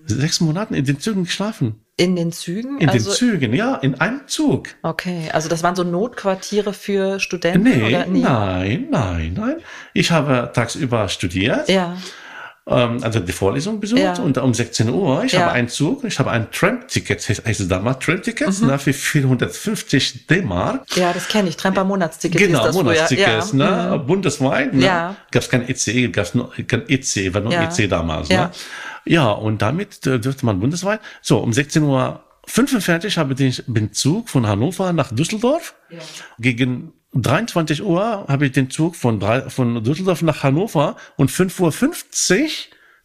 Sechs 0.05 0.39
Monate 0.41 0.75
in 0.75 0.85
den 0.85 0.99
Zügen 0.99 1.23
geschlafen. 1.23 1.81
In 1.97 2.15
den 2.15 2.31
Zügen? 2.31 2.77
In 2.79 2.89
also, 2.89 3.09
den 3.09 3.15
Zügen, 3.15 3.53
ja, 3.53 3.75
in 3.75 3.95
einem 3.95 4.27
Zug. 4.27 4.69
Okay, 4.83 5.29
also 5.33 5.49
das 5.49 5.63
waren 5.63 5.75
so 5.75 5.83
Notquartiere 5.83 6.71
für 6.71 7.19
Studenten? 7.19 7.63
Nee, 7.63 7.87
oder? 7.87 8.05
nein, 8.05 8.87
nein, 8.91 9.33
nein. 9.33 9.55
Ich 9.93 10.11
habe 10.11 10.51
tagsüber 10.53 11.09
studiert. 11.09 11.67
Ja. 11.69 11.97
Ähm, 12.69 12.99
also 13.01 13.19
die 13.19 13.31
Vorlesung 13.31 13.79
besucht 13.79 13.99
Ja. 14.01 14.19
und 14.19 14.37
um 14.37 14.53
16 14.53 14.89
Uhr, 14.89 15.23
ich 15.23 15.33
Ja. 15.33 15.41
habe 15.41 15.51
einen 15.53 15.69
Zug, 15.69 16.03
ich 16.03 16.19
habe 16.19 16.31
ein 16.31 16.51
Tram-Ticket, 16.51 17.27
heißt 17.27 17.59
es 17.61 17.67
damals 17.67 17.99
Tram-Tickets, 18.05 18.61
Mhm. 18.61 18.67
ne, 18.67 18.79
für 18.79 18.93
450 18.93 20.27
D-Mark. 20.27 20.83
Ja, 20.95 21.13
das 21.13 21.27
kenne 21.27 21.49
ich. 21.49 21.57
Tremper 21.57 21.83
Monatsticket 21.83 22.39
hieß 22.39 22.47
Genau. 22.47 22.71
Monatstickets, 22.71 23.53
Ja. 23.53 23.91
ne, 23.91 23.99
bundesweit, 23.99 24.73
ne, 24.73 24.85
Ja. 24.85 25.15
gab 25.31 25.41
es 25.43 25.49
kein 25.49 25.67
ECE, 25.67 26.09
gab 26.09 26.25
es 26.25 26.35
nur 26.35 26.51
kein 26.67 26.83
EC, 26.87 27.33
war 27.33 27.41
nur 27.41 27.53
Ja. 27.53 27.63
EC 27.63 27.87
damals, 27.87 28.29
Ja. 28.29 28.45
ne. 28.45 28.51
Ja, 29.05 29.29
und 29.31 29.61
damit 29.61 30.05
äh, 30.05 30.19
dürfte 30.19 30.45
man 30.45 30.59
bundesweit. 30.59 30.99
So, 31.21 31.37
um 31.39 31.53
16 31.53 31.83
Uhr 31.83 32.21
45 32.45 33.17
habe 33.17 33.33
ich 33.41 33.63
den 33.67 33.93
Zug 33.93 34.29
von 34.29 34.47
Hannover 34.47 34.91
nach 34.93 35.11
Düsseldorf 35.13 35.75
gegen 36.39 36.93
23 37.13 37.83
Uhr 37.83 38.25
habe 38.27 38.45
ich 38.45 38.51
den 38.51 38.69
Zug 38.69 38.95
von, 38.95 39.19
Bre- 39.21 39.49
von 39.49 39.83
Düsseldorf 39.83 40.21
nach 40.21 40.43
Hannover 40.43 40.95
und 41.15 41.31
5.50 41.31 41.61
Uhr 41.61 41.71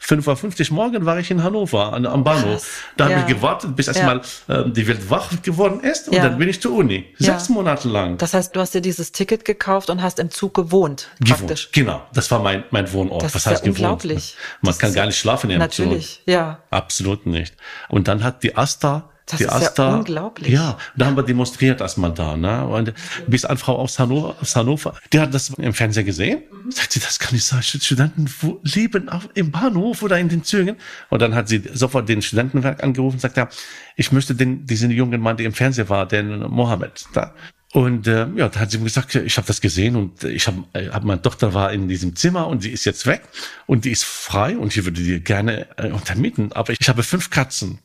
5.50 0.05 0.71
Uhr 0.71 0.75
morgen 0.75 1.07
war 1.07 1.21
ich 1.21 1.31
in 1.31 1.45
Hannover 1.45 1.93
an, 1.93 2.07
am 2.07 2.25
Bahnhof. 2.25 2.89
Da 2.97 3.05
habe 3.05 3.15
Ja. 3.15 3.21
ich 3.21 3.27
gewartet, 3.27 3.77
bis 3.77 3.87
Ja. 3.87 3.93
erstmal 3.93 4.21
ähm, 4.49 4.73
die 4.75 4.89
Welt 4.89 5.09
wach 5.09 5.31
geworden 5.43 5.79
ist 5.79 6.09
und 6.09 6.15
Ja. 6.17 6.25
dann 6.25 6.39
bin 6.39 6.49
ich 6.49 6.61
zur 6.61 6.73
Uni. 6.73 7.07
Ja. 7.19 7.35
Sechs 7.35 7.49
Monate 7.49 7.89
lang. 7.89 8.19
Das 8.19 8.35
heißt, 8.35 8.57
du 8.57 8.59
hast 8.59 8.75
dir 8.75 8.81
dieses 8.81 9.13
Ticket 9.13 9.45
gekauft 9.45 9.91
und 9.91 10.03
hast 10.03 10.19
im 10.19 10.29
Zug 10.33 10.55
gewohnt, 10.55 11.09
praktisch. 11.25 11.71
Gewohnt. 11.71 11.73
Genau, 11.73 12.03
das 12.13 12.29
war 12.33 12.41
mein, 12.41 12.65
mein 12.73 12.93
Wohnort. 12.93 13.23
Das 13.23 13.33
Was 13.37 13.43
ist 13.43 13.47
ja 13.47 13.51
heißt 13.53 13.63
gewohnt? 13.63 13.79
unglaublich. 13.79 14.35
Man 14.61 14.71
Das 14.71 14.81
kann 14.81 14.93
gar 14.93 15.07
nicht 15.07 15.19
schlafen 15.19 15.51
im 15.51 15.61
Zug. 15.71 15.87
Natürlich, 15.87 16.23
ja. 16.27 16.59
Absolut 16.71 17.27
nicht. 17.27 17.55
Und 17.89 18.09
dann 18.09 18.25
hat 18.25 18.43
die 18.43 18.57
Asta, 18.57 19.09
Das 19.27 19.39
die 19.39 19.45
ist 19.45 19.51
ja 19.51 19.57
Asta, 19.57 19.97
unglaublich. 19.97 20.53
Ja, 20.53 20.79
da 20.97 21.07
haben 21.07 21.17
wir 21.17 21.23
demonstriert 21.23 21.81
erstmal 21.81 22.13
da, 22.13 22.37
ne? 22.37 22.67
Und 22.67 22.93
bis 23.29 23.45
eine 23.45 23.57
Frau 23.57 23.77
aus 23.77 23.99
Hannover, 23.99 24.35
aus 24.41 24.57
Hannover, 24.57 24.95
die 25.13 25.21
hat 25.21 25.33
das 25.33 25.51
im 25.51 25.73
Fernsehen 25.73 26.07
gesehen. 26.07 26.43
Mhm. 26.51 26.71
Sagt 26.71 26.93
sie, 26.93 27.01
das 27.01 27.19
kann 27.19 27.35
nicht 27.35 27.45
sein. 27.45 27.63
Studenten 27.63 28.29
leben 28.63 29.09
auf, 29.09 29.29
im 29.35 29.51
Bahnhof 29.51 30.03
oder 30.03 30.19
in 30.19 30.29
den 30.29 30.43
Zügen. 30.43 30.77
Und 31.11 31.23
dann 31.23 31.35
hat 31.35 31.49
sie 31.49 31.63
sofort 31.73 32.09
den 32.09 32.21
Studentenwerk 32.21 32.83
angerufen 32.83 33.17
und 33.17 33.21
sagt, 33.21 33.37
ja, 33.37 33.49
ich 33.97 34.11
möchte 34.11 34.35
den, 34.35 34.67
diesen 34.67 34.91
jungen 34.91 35.21
Mann, 35.21 35.37
der 35.37 35.47
im 35.47 35.53
Fernsehen 35.53 35.89
war, 35.89 36.07
den 36.07 36.41
Mohammed, 36.41 37.05
da. 37.13 37.35
Und 37.73 38.07
äh, 38.07 38.27
ja, 38.37 38.51
da 38.51 38.61
hat 38.61 38.71
sie 38.71 38.77
mir 38.77 38.85
gesagt, 38.85 39.15
ja, 39.15 39.23
ich 39.23 39.39
habe 39.39 39.47
das 39.47 39.63
gesehen 39.63 39.97
und 39.97 40.25
ich 40.25 40.47
habe, 40.47 40.65
äh, 40.75 40.91
hab, 40.91 41.05
meine 41.05 41.23
Tochter 41.23 41.55
war 41.55 41.73
in 41.73 41.89
diesem 41.89 42.15
Zimmer 42.15 42.47
und 42.47 42.63
sie 42.63 42.71
ist 42.71 42.85
jetzt 42.85 43.07
weg 43.07 43.23
und 43.67 43.87
die 43.87 43.93
ist 43.93 44.05
frei 44.05 44.59
und 44.59 44.77
ich 44.77 44.85
würde 44.85 45.01
die 45.01 45.21
gerne 45.21 45.67
äh, 45.79 45.91
untermieten, 45.91 46.53
aber 46.53 46.75
ich 46.79 46.87
habe 46.87 47.03
fünf 47.03 47.31
Katzen 47.31 47.79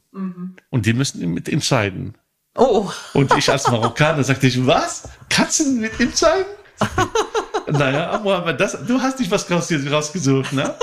und 0.69 0.85
die 0.85 0.93
müssen 0.93 1.33
mit 1.33 1.49
entscheiden. 1.49 2.15
Oh, 2.55 2.89
Und 3.13 3.35
ich 3.37 3.49
als 3.49 3.67
Marokkaner 3.67 4.23
sagte 4.23 4.47
ich, 4.47 4.65
was? 4.65 5.07
Katzen 5.29 5.79
mit 5.79 5.99
entscheiden? 5.99 6.45
naja, 7.67 8.09
aber 8.09 8.53
das, 8.53 8.85
du 8.85 8.99
hast 8.99 9.19
nicht 9.19 9.29
was 9.29 9.49
raus, 9.49 9.71
rausgesucht, 9.71 10.53
ne? 10.53 10.75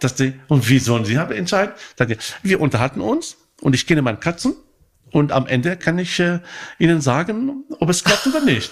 Das 0.00 0.14
die, 0.14 0.40
und 0.48 0.66
wie 0.68 0.78
sollen 0.78 1.04
sie 1.04 1.18
haben 1.18 1.32
entscheiden? 1.32 1.74
Sagte, 1.96 2.16
wir 2.42 2.60
unterhalten 2.60 3.02
uns 3.02 3.36
und 3.60 3.74
ich 3.74 3.86
kenne 3.86 4.00
meine 4.00 4.18
Katzen 4.18 4.56
und 5.12 5.32
am 5.32 5.46
Ende 5.46 5.76
kann 5.76 5.98
ich 5.98 6.18
äh, 6.20 6.40
ihnen 6.78 7.00
sagen, 7.00 7.64
ob 7.78 7.90
es 7.90 8.02
klappt 8.02 8.26
oder 8.26 8.40
nicht. 8.40 8.70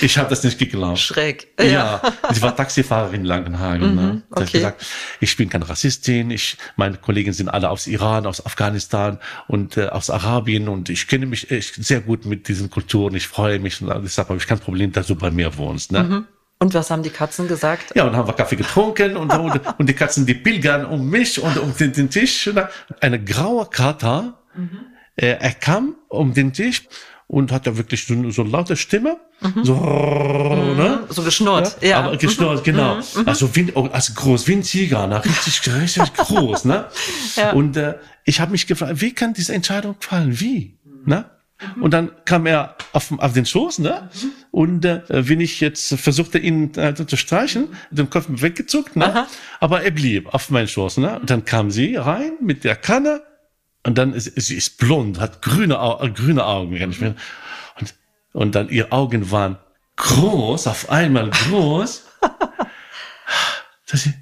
Ich 0.00 0.18
habe 0.18 0.28
das 0.28 0.44
nicht 0.44 0.58
geglaubt. 0.58 0.98
schräg. 0.98 1.48
Ja, 1.60 2.00
sie 2.32 2.42
war 2.42 2.54
Taxifahrerin 2.54 3.20
in 3.20 3.26
Langenhagen. 3.26 3.94
ne? 3.94 4.02
Mhm, 4.02 4.22
okay. 4.30 4.52
gesagt, 4.52 4.86
ich 5.20 5.36
bin 5.36 5.48
keine 5.48 5.68
Rassistin, 5.68 6.30
ich, 6.30 6.56
meine 6.76 6.96
Kollegen 6.96 7.32
sind 7.32 7.48
alle 7.48 7.70
aus 7.70 7.86
Iran, 7.86 8.26
aus 8.26 8.44
Afghanistan 8.44 9.18
und 9.46 9.76
äh, 9.76 9.86
aus 9.86 10.10
Arabien 10.10 10.68
und 10.68 10.88
ich 10.88 11.08
kenne 11.08 11.26
mich 11.26 11.50
echt 11.50 11.74
sehr 11.74 12.00
gut 12.00 12.26
mit 12.26 12.48
diesen 12.48 12.70
Kulturen. 12.70 13.14
Ich 13.14 13.28
freue 13.28 13.58
mich 13.58 13.80
und 13.82 13.88
deshalb 14.04 14.28
habe 14.28 14.38
ich 14.38 14.46
kein 14.46 14.58
Problem, 14.58 14.92
dass 14.92 15.06
du 15.06 15.14
bei 15.14 15.30
mir 15.30 15.56
wohnst. 15.56 15.92
Ne? 15.92 16.26
Und 16.60 16.74
was 16.74 16.90
haben 16.90 17.02
die 17.02 17.10
Katzen 17.10 17.46
gesagt? 17.46 17.94
Ja, 17.94 18.04
und 18.04 18.16
haben 18.16 18.28
wir 18.28 18.34
Kaffee 18.34 18.56
getrunken 18.56 19.16
und, 19.16 19.32
und, 19.32 19.60
und 19.78 19.88
die 19.88 19.94
Katzen, 19.94 20.26
die 20.26 20.34
pilgern 20.34 20.84
um 20.84 21.08
mich 21.08 21.40
und 21.40 21.56
um 21.56 21.74
den, 21.76 21.92
den 21.92 22.10
Tisch. 22.10 22.50
Dann 22.52 22.68
Eine 23.00 23.22
graue 23.22 23.66
Kater, 23.66 24.42
äh, 25.14 25.36
er 25.38 25.52
kam 25.52 25.96
um 26.08 26.34
den 26.34 26.52
Tisch 26.52 26.88
und 27.28 27.52
hat 27.52 27.66
ja 27.66 27.76
wirklich 27.76 28.06
so, 28.06 28.30
so 28.30 28.42
eine 28.42 28.50
laute 28.50 28.74
Stimme. 28.74 29.18
So, 29.62 29.74
ne? 29.74 31.04
So 31.10 31.22
geschnurrt, 31.22 31.76
ja. 31.82 32.00
Aber 32.00 32.16
geschnurrt, 32.16 32.64
genau. 32.64 32.98
Also 33.26 33.54
wie, 33.54 33.72
also 33.74 34.14
groß 34.14 34.48
wie 34.48 34.54
ein 34.54 34.62
Tiger, 34.62 35.06
ne? 35.06 35.22
richtig, 35.24 35.74
richtig 35.74 36.14
groß. 36.16 36.64
Ne? 36.64 36.86
Ja. 37.36 37.52
Und 37.52 37.76
äh, 37.76 37.94
ich 38.24 38.40
habe 38.40 38.50
mich 38.50 38.66
gefragt, 38.66 39.00
wie 39.00 39.12
kann 39.12 39.34
diese 39.34 39.54
Entscheidung 39.54 39.94
fallen? 40.00 40.40
Wie? 40.40 40.78
Ne? 41.04 41.26
Und 41.80 41.92
dann 41.92 42.12
kam 42.24 42.46
er 42.46 42.76
auf, 42.92 43.12
auf 43.18 43.32
den 43.32 43.44
Schoß, 43.44 43.80
ne? 43.80 44.08
Und 44.52 44.84
äh, 44.84 45.02
wenn 45.08 45.40
ich 45.40 45.60
jetzt 45.60 45.92
versuchte, 45.94 46.38
ihn 46.38 46.72
äh, 46.76 46.94
zu 46.94 47.16
streichen, 47.16 47.68
den 47.90 48.08
Kopf 48.08 48.26
weggezuckt, 48.28 48.94
ne? 48.94 49.26
Aber 49.58 49.82
er 49.82 49.90
blieb 49.90 50.32
auf 50.32 50.50
meinen 50.50 50.68
Schoß, 50.68 50.98
ne? 50.98 51.18
Und 51.18 51.30
dann 51.30 51.44
kam 51.44 51.72
sie 51.72 51.96
rein 51.96 52.34
mit 52.40 52.62
der 52.62 52.76
Kanne 52.76 53.22
und 53.88 53.96
dann 53.96 54.12
ist 54.12 54.30
sie 54.38 54.54
ist 54.56 54.76
blond, 54.76 55.18
hat 55.18 55.40
grüne, 55.40 55.80
Au 55.80 56.04
äh, 56.04 56.10
grüne 56.10 56.44
Augen. 56.44 56.78
kann 56.78 56.90
ich 56.90 57.00
mir- 57.00 57.14
Und, 57.80 57.94
und 58.34 58.54
dann 58.54 58.68
ihre 58.68 58.92
Augen 58.92 59.30
waren 59.30 59.56
groß, 59.96 60.66
auf 60.66 60.90
einmal 60.90 61.30
groß. 61.30 62.02
Sie, 63.86 64.12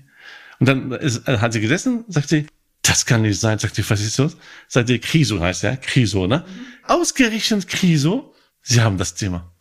und 0.60 0.68
dann 0.68 0.92
ist, 0.92 1.26
äh, 1.26 1.38
hat 1.38 1.52
sie 1.52 1.60
gesessen, 1.60 2.04
sagt 2.06 2.28
sie, 2.28 2.46
das 2.82 3.04
kann 3.06 3.22
nicht 3.22 3.40
sein, 3.40 3.58
sagt 3.58 3.74
sie, 3.74 3.90
was 3.90 4.00
ist 4.00 4.20
das? 4.20 4.36
Sagt 4.68 4.86
sie, 4.86 5.00
Kriso 5.00 5.40
heißt 5.40 5.64
er, 5.64 5.76
Kriso, 5.78 6.28
ne? 6.28 6.44
Ausgerechnet 6.84 7.66
Kriso, 7.66 8.32
sie 8.62 8.80
haben 8.80 8.96
das 8.98 9.14
Thema. 9.14 9.52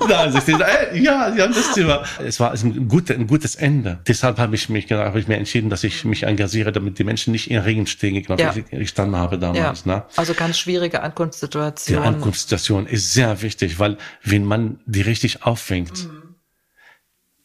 Ja, 0.08 0.30
sagt 0.30 0.46
sie, 0.46 0.52
ja, 0.52 1.32
sie 1.32 1.42
haben 1.42 1.54
das 1.54 1.74
Thema. 1.74 2.04
Es 2.24 2.38
war 2.38 2.52
ein, 2.52 2.88
gut, 2.88 3.10
ein 3.10 3.26
gutes 3.26 3.54
Ende. 3.54 3.98
Deshalb 4.06 4.38
habe 4.38 4.54
ich 4.54 4.68
mich, 4.68 4.90
habe 4.92 5.18
ich 5.18 5.28
mir 5.28 5.36
entschieden, 5.36 5.70
dass 5.70 5.84
ich 5.84 6.04
mich 6.04 6.22
engagiere, 6.24 6.72
damit 6.72 6.98
die 6.98 7.04
Menschen 7.04 7.32
nicht 7.32 7.50
in 7.50 7.58
Regen 7.58 7.86
stehen, 7.86 8.22
genau, 8.22 8.38
Ja. 8.38 8.54
wie 8.54 8.60
ich 8.60 8.70
gestanden 8.70 9.16
habe 9.16 9.36
ja. 9.36 9.40
damals. 9.40 9.86
Ne? 9.86 10.04
Also 10.16 10.34
ganz 10.34 10.58
schwierige 10.58 10.98
Die 10.98 11.96
Ankunftssituation. 11.96 12.86
Ist 12.86 13.12
sehr 13.12 13.42
wichtig, 13.42 13.78
weil 13.78 13.96
wenn 14.22 14.44
man 14.44 14.80
die 14.86 15.02
richtig 15.02 15.44
auffängt, 15.44 16.08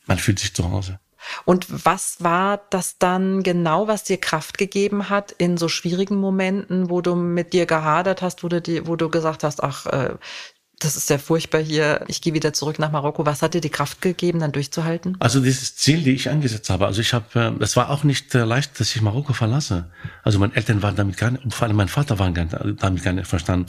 man 0.05 0.17
fühlt 0.17 0.39
sich 0.39 0.53
zu 0.53 0.69
Hause. 0.69 0.99
Und 1.45 1.85
was 1.85 2.23
war 2.23 2.61
das 2.69 2.97
dann 2.97 3.43
genau, 3.43 3.87
was 3.87 4.03
dir 4.03 4.17
Kraft 4.17 4.57
gegeben 4.57 5.09
hat 5.09 5.31
in 5.31 5.57
so 5.57 5.67
schwierigen 5.67 6.15
Momenten, 6.15 6.89
wo 6.89 7.01
du 7.01 7.15
mit 7.15 7.53
dir 7.53 7.65
gehadert 7.65 8.21
hast, 8.21 8.43
wo 8.43 8.47
du, 8.47 8.61
die, 8.61 8.87
wo 8.87 8.95
du 8.95 9.09
gesagt 9.09 9.43
hast, 9.43 9.63
ach, 9.63 9.85
äh, 9.85 10.15
das 10.83 10.95
ist 10.95 11.09
ja 11.09 11.19
furchtbar 11.19 11.61
hier, 11.61 12.03
ich 12.07 12.21
gehe 12.21 12.33
wieder 12.33 12.53
zurück 12.53 12.79
nach 12.79 12.91
Marokko. 12.91 13.25
Was 13.25 13.41
hat 13.41 13.53
dir 13.53 13.61
die 13.61 13.69
Kraft 13.69 14.01
gegeben, 14.01 14.39
dann 14.39 14.51
durchzuhalten? 14.51 15.15
Also 15.19 15.39
dieses 15.39 15.75
Ziel, 15.75 16.01
die 16.01 16.11
ich 16.11 16.29
angesetzt 16.29 16.69
habe, 16.69 16.87
also 16.87 17.01
ich 17.01 17.13
habe, 17.13 17.39
äh, 17.39 17.59
das 17.59 17.75
war 17.75 17.89
auch 17.91 18.03
nicht 18.03 18.33
äh, 18.33 18.43
leicht, 18.43 18.79
dass 18.79 18.95
ich 18.95 19.01
Marokko 19.01 19.33
verlasse. 19.33 19.91
Also 20.23 20.39
meine 20.39 20.55
Eltern 20.55 20.81
waren 20.81 20.95
damit 20.95 21.17
gar 21.17 21.31
nicht, 21.31 21.45
und 21.45 21.53
vor 21.53 21.67
allem 21.67 21.77
mein 21.77 21.87
Vater 21.87 22.17
war 22.17 22.31
damit 22.31 23.03
gar 23.03 23.13
nicht 23.13 23.27
verstanden, 23.27 23.67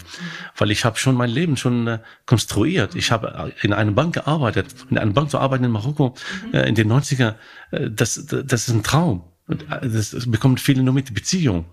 weil 0.57 0.71
ich 0.71 0.85
habe 0.85 0.99
schon 0.99 1.15
mein 1.15 1.31
Leben 1.31 1.57
schon 1.57 1.87
äh, 1.87 1.99
konstruiert. 2.25 2.95
Ich 2.95 3.11
habe 3.11 3.53
in 3.63 3.73
einer 3.75 3.93
Bank 3.93 4.15
gearbeitet, 4.15 4.75
in 4.91 4.97
einer 4.97 5.13
Bank 5.13 5.31
zu 5.31 5.39
arbeiten 5.39 5.65
in 5.65 5.71
Marokko 5.71 6.15
äh, 6.53 6.67
in 6.69 6.75
den 6.75 6.91
90er, 6.91 7.35
äh, 7.73 7.91
das, 7.91 8.27
das 8.27 8.69
ist 8.69 8.75
ein 8.75 8.83
Traum. 8.83 9.25
Und, 9.49 9.65
äh, 9.71 9.89
Das, 9.89 10.15
bekommt 10.31 10.61
viele 10.61 10.83
nur 10.83 10.95
mit 10.95 11.13
Beziehung. 11.13 11.67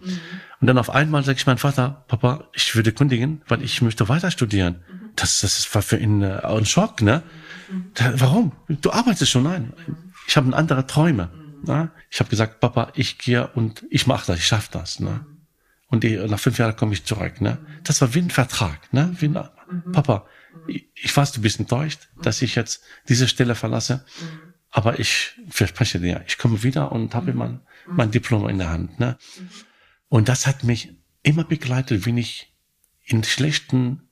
Und 0.59 0.67
dann 0.67 0.77
auf 0.77 0.89
einmal 0.89 1.23
sage 1.23 1.37
ich 1.37 1.47
mein 1.47 1.57
Vater, 1.57 2.03
Papa, 2.07 2.49
ich 2.53 2.75
würde 2.75 2.91
kündigen, 2.91 3.41
weil 3.47 3.61
ich 3.63 3.81
möchte 3.81 4.09
weiter 4.09 4.31
studieren. 4.31 4.83
Das, 5.15 5.41
das 5.41 5.73
war 5.73 5.81
für 5.81 5.97
ihn 5.97 6.21
äh, 6.21 6.41
ein 6.43 6.65
Schock, 6.65 7.01
ne? 7.01 7.23
Da, 7.95 8.19
warum? 8.19 8.53
Du 8.67 8.91
arbeitest 8.91 9.31
schon 9.31 9.47
ein. 9.47 9.73
Ich 10.27 10.37
habe 10.37 10.55
andere 10.55 10.87
Träume. 10.87 11.29
Ne? 11.63 11.91
Ich 12.09 12.19
habe 12.19 12.29
gesagt, 12.29 12.59
Papa, 12.59 12.91
ich 12.95 13.17
gehe 13.17 13.47
und 13.47 13.85
ich 13.89 14.07
mache 14.07 14.27
das, 14.27 14.39
ich 14.39 14.47
schaffe 14.47 14.69
das. 14.71 14.99
Ne? 14.99 15.25
Und 15.87 16.03
die, 16.03 16.15
nach 16.15 16.39
fünf 16.39 16.57
Jahren 16.57 16.75
komme 16.75 16.93
ich 16.93 17.03
zurück. 17.03 17.41
Ne? 17.41 17.57
Das 17.83 18.01
war 18.01 18.13
wie 18.13 18.19
ein 18.19 18.29
Vertrag. 18.29 18.91
Ne? 18.93 19.15
Wie 19.19 19.27
ein, 19.27 19.49
Papa, 19.91 20.25
ich, 20.67 20.87
ich 20.95 21.15
weiß, 21.15 21.31
du 21.31 21.41
bist 21.41 21.59
enttäuscht, 21.59 22.09
dass 22.21 22.41
ich 22.41 22.55
jetzt 22.55 22.81
diese 23.07 23.27
Stelle 23.27 23.55
verlasse. 23.55 24.05
Aber 24.71 24.99
ich 24.99 25.33
verspreche 25.49 25.99
dir, 25.99 26.23
ich 26.27 26.37
komme 26.37 26.61
wieder 26.63 26.91
und 26.91 27.15
habe 27.15 27.33
mein, 27.33 27.61
mein 27.87 28.11
Diplom 28.11 28.47
in 28.49 28.59
der 28.59 28.69
Hand. 28.69 28.99
Ne? 28.99 29.17
Und 30.09 30.29
das 30.29 30.45
hat 30.45 30.63
mich 30.63 30.95
immer 31.23 31.43
begleitet, 31.43 32.05
wenn 32.05 32.17
ich 32.17 32.53
in 33.03 33.23
schlechten 33.23 34.08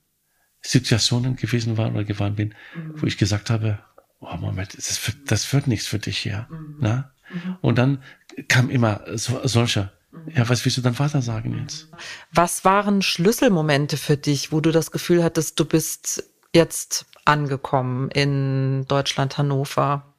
Situationen 0.62 1.36
gewesen 1.36 1.78
war 1.78 1.92
oder 1.92 2.04
geworden 2.04 2.36
bin, 2.36 2.56
wo 2.96 3.08
ich 3.08 3.18
gesagt 3.18 3.50
habe, 3.50 3.80
oh 4.20 4.36
Moment, 4.38 4.78
das 4.78 5.06
wird, 5.08 5.32
das 5.32 5.52
wird 5.54 5.68
nichts 5.68 5.88
für 5.88 6.00
dich 6.00 6.18
hier. 6.18 6.48
Na? 6.80 7.12
Und 7.62 7.78
dann 7.78 8.04
kam 8.48 8.70
immer 8.70 9.02
so, 9.16 9.40
solche, 9.46 9.92
ja, 10.34 10.48
was 10.50 10.64
willst 10.66 10.78
du 10.78 10.82
deinem 10.82 10.96
Vater 10.96 11.22
sagen 11.22 11.58
jetzt? 11.60 11.90
Was 12.32 12.66
waren 12.66 13.02
Schlüsselmomente 13.02 13.98
für 13.98 14.18
dich, 14.18 14.52
wo 14.52 14.62
du 14.62 14.72
das 14.72 14.92
Gefühl 14.92 15.24
hattest, 15.24 15.60
du 15.60 15.66
bist 15.66 16.24
jetzt 16.54 17.06
angekommen 17.26 18.10
in 18.12 18.86
Deutschland, 18.88 19.38
Hannover? 19.38 20.14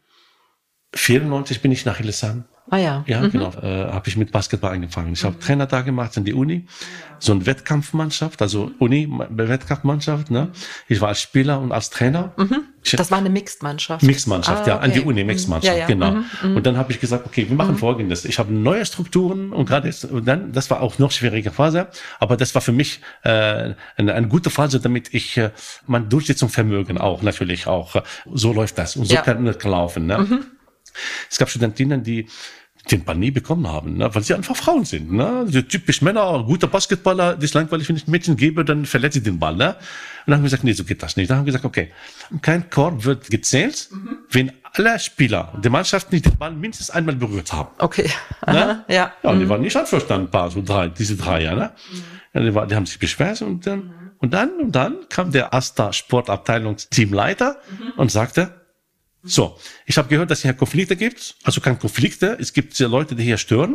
94 0.94 1.60
bin 1.60 1.72
ich 1.72 1.84
nach 1.84 1.96
Hildesheim. 1.96 2.44
Ah 2.70 2.76
ja. 2.76 3.04
Ja, 3.06 3.26
genau. 3.26 3.50
Äh, 3.62 3.90
habe 3.92 4.08
ich 4.08 4.16
mit 4.16 4.30
Basketball 4.30 4.72
angefangen. 4.72 5.12
Ich 5.14 5.24
habe 5.24 5.38
Trainer 5.38 5.66
da 5.66 5.80
gemacht 5.82 6.16
in 6.16 6.24
die 6.24 6.34
Uni. 6.34 6.66
So 7.18 7.32
eine 7.32 7.46
Wettkampfmannschaft, 7.46 8.40
also 8.42 8.70
Uni, 8.78 9.08
Wettkampfmannschaft. 9.30 10.30
Ne? 10.30 10.48
Ich 10.86 11.00
war 11.00 11.08
als 11.08 11.20
Spieler 11.20 11.60
und 11.60 11.72
als 11.72 11.90
Trainer. 11.90 12.32
Ich, 12.84 12.92
Das 12.92 13.10
war 13.10 13.18
eine 13.18 13.30
Mixed-Mannschaft. 13.30 14.02
Mixmannschaft, 14.04 14.64
Ah, 14.64 14.68
ja, 14.68 14.78
an 14.78 14.92
die. 14.92 15.00
Uni, 15.00 15.22
Mhm. 15.22 15.26
Mixmannschaft, 15.28 15.74
Ja, 15.74 15.80
ja. 15.80 15.86
genau. 15.86 16.12
Mhm, 16.12 16.24
mhm. 16.42 16.56
Und 16.56 16.66
dann 16.66 16.76
habe 16.76 16.92
ich 16.92 17.00
gesagt, 17.00 17.26
okay, 17.26 17.48
wir 17.48 17.56
machen 17.56 17.76
Folgendes. 17.76 18.24
Ich 18.24 18.38
habe 18.38 18.52
neue 18.52 18.84
Strukturen 18.86 19.52
und 19.52 19.66
gerade 19.66 19.88
ist, 19.88 20.04
und 20.04 20.28
dann, 20.28 20.52
das 20.52 20.70
war 20.70 20.80
auch 20.80 20.98
noch 20.98 21.10
schwierige 21.10 21.50
Phase, 21.50 21.88
aber 22.20 22.36
das 22.36 22.54
war 22.54 22.62
für 22.62 22.72
mich 22.72 23.00
äh, 23.24 23.74
eine, 23.96 24.14
eine 24.14 24.28
gute 24.28 24.50
Phase, 24.50 24.78
damit 24.78 25.12
ich 25.12 25.36
äh, 25.38 25.50
mein 25.86 26.08
Durchsetzungsvermögen 26.08 26.98
auch 26.98 27.22
natürlich 27.22 27.66
auch, 27.66 27.96
äh, 27.96 28.02
so 28.32 28.52
läuft 28.52 28.78
das 28.78 28.94
und 28.96 29.06
so 29.06 29.14
Ja. 29.14 29.22
kann 29.22 29.44
das 29.44 29.62
laufen. 29.64 30.06
Ne? 30.06 30.40
Es 31.30 31.38
gab 31.38 31.48
Studentinnen, 31.50 32.02
die 32.02 32.26
den 32.90 33.04
Ball 33.04 33.16
nie 33.16 33.30
bekommen 33.30 33.68
haben, 33.68 33.96
ne? 33.96 34.14
weil 34.14 34.22
sie 34.22 34.34
einfach 34.34 34.56
Frauen 34.56 34.84
sind. 34.84 35.12
Ne? 35.12 35.46
So 35.48 35.62
typisch 35.62 36.02
Männer, 36.02 36.44
guter 36.46 36.66
Basketballer, 36.66 37.34
das 37.34 37.44
ist 37.44 37.54
langweilig, 37.54 37.88
wenn 37.88 37.96
ich 37.96 38.06
ein 38.06 38.10
Mädchen 38.10 38.36
gebe, 38.36 38.64
dann 38.64 38.86
verletze 38.86 39.18
ich 39.18 39.24
den 39.24 39.38
Ball. 39.38 39.56
Ne? 39.56 39.68
Und 39.68 39.76
dann 40.26 40.36
haben 40.36 40.42
wir 40.42 40.46
gesagt, 40.46 40.64
nee, 40.64 40.72
so 40.72 40.84
geht 40.84 41.02
das 41.02 41.16
nicht. 41.16 41.30
Dann 41.30 41.38
haben 41.38 41.46
wir 41.46 41.52
gesagt, 41.52 41.64
okay, 41.64 41.90
kein 42.42 42.70
Korb 42.70 43.04
wird 43.04 43.28
gezählt, 43.30 43.88
mhm. 43.90 44.18
wenn 44.30 44.52
alle 44.74 44.98
Spieler 44.98 45.52
der 45.62 45.70
Mannschaft 45.70 46.12
nicht 46.12 46.26
den 46.26 46.36
Ball 46.36 46.52
mindestens 46.52 46.90
einmal 46.90 47.16
berührt 47.16 47.52
haben. 47.52 47.70
Okay. 47.78 48.10
Ne? 48.46 48.84
Ja. 48.88 49.12
Ja, 49.22 49.30
und 49.30 49.38
die 49.38 49.44
mhm. 49.44 49.50
waren 49.50 49.60
nicht 49.60 49.76
einverstanden, 49.76 50.30
paar, 50.30 50.50
so 50.50 50.62
drei, 50.62 50.88
diese 50.88 51.16
drei, 51.16 51.42
ja, 51.42 51.54
ne? 51.54 51.72
Mhm. 51.90 52.02
Ja, 52.34 52.40
die, 52.40 52.54
war, 52.54 52.66
die 52.66 52.74
haben 52.74 52.86
sich 52.86 52.98
beschwert 52.98 53.42
und 53.42 53.66
dann, 53.66 53.78
mhm. 53.78 54.10
und 54.18 54.34
dann, 54.34 54.50
und 54.60 54.72
dann 54.72 54.96
kam 55.08 55.30
der 55.30 55.54
Asta 55.54 55.92
Sportabteilungsteamleiter 55.92 57.56
mhm. 57.70 57.92
und 57.96 58.10
sagte, 58.10 58.54
so, 59.24 59.58
ich 59.84 59.98
habe 59.98 60.08
gehört, 60.08 60.30
dass 60.30 60.38
es 60.38 60.42
hier 60.42 60.52
Konflikte 60.54 60.94
gibt, 60.94 61.34
also 61.42 61.60
keine 61.60 61.76
Konflikte, 61.76 62.36
es 62.40 62.52
gibt 62.52 62.78
Leute, 62.78 63.16
die 63.16 63.24
hier 63.24 63.36
stören. 63.36 63.72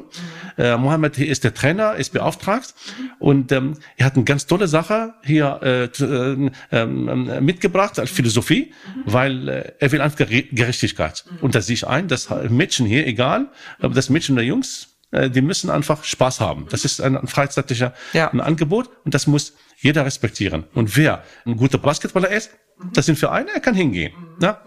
Mhm. 0.58 0.64
Äh, 0.64 0.78
Mohammed 0.78 1.18
ist 1.18 1.44
der 1.44 1.54
Trainer, 1.54 1.96
ist 1.96 2.14
beauftragt 2.14 2.74
mhm. 2.98 3.12
und 3.20 3.52
ähm, 3.52 3.78
er 3.98 4.06
hat 4.06 4.16
eine 4.16 4.24
ganz 4.24 4.46
tolle 4.48 4.70
Sache 4.70 5.14
hier 5.24 5.60
äh, 5.62 5.84
äh, 6.04 6.50
äh, 6.72 6.86
mitgebracht 6.86 8.00
als 8.00 8.10
Philosophie, 8.10 8.72
mhm. 8.96 9.02
weil 9.06 9.50
äh, 9.50 9.72
er 9.80 9.92
will 9.92 10.00
einfach 10.02 10.18
Gerechtigkeit. 10.18 11.26
Mhm. 11.30 11.38
Und 11.42 11.56
da 11.56 11.62
sehe 11.62 11.74
ich 11.74 11.88
ein, 11.88 12.08
dass 12.08 12.30
Mädchen 12.50 12.86
hier, 12.86 13.06
egal, 13.06 13.52
aber 13.80 13.94
das 13.94 14.10
Mädchen 14.10 14.36
oder 14.36 14.44
Jungs, 14.44 14.88
äh, 15.14 15.30
die 15.30 15.42
müssen 15.42 15.70
einfach 15.70 16.04
Spaß 16.04 16.40
haben. 16.40 16.68
Das 16.70 16.86
ist 16.86 17.00
ein, 17.02 17.16
ein 17.16 17.28
freizeitlicher 17.28 17.94
ja. 18.14 18.32
ein 18.32 18.42
Angebot 18.42 18.90
und 19.06 19.14
das 19.14 19.28
muss 19.28 19.54
jeder 19.84 20.06
respektieren. 20.06 20.64
Und 20.74 20.98
wer 20.98 21.24
ein 21.46 21.58
guter 21.58 21.78
Basketballer 21.78 22.30
ist, 22.30 22.52
das 22.94 23.06
sind 23.06 23.20
Vereine, 23.20 23.50
er 23.54 23.60
kann 23.60 23.76
hingehen. 23.76 24.14
Ja? 24.42 24.64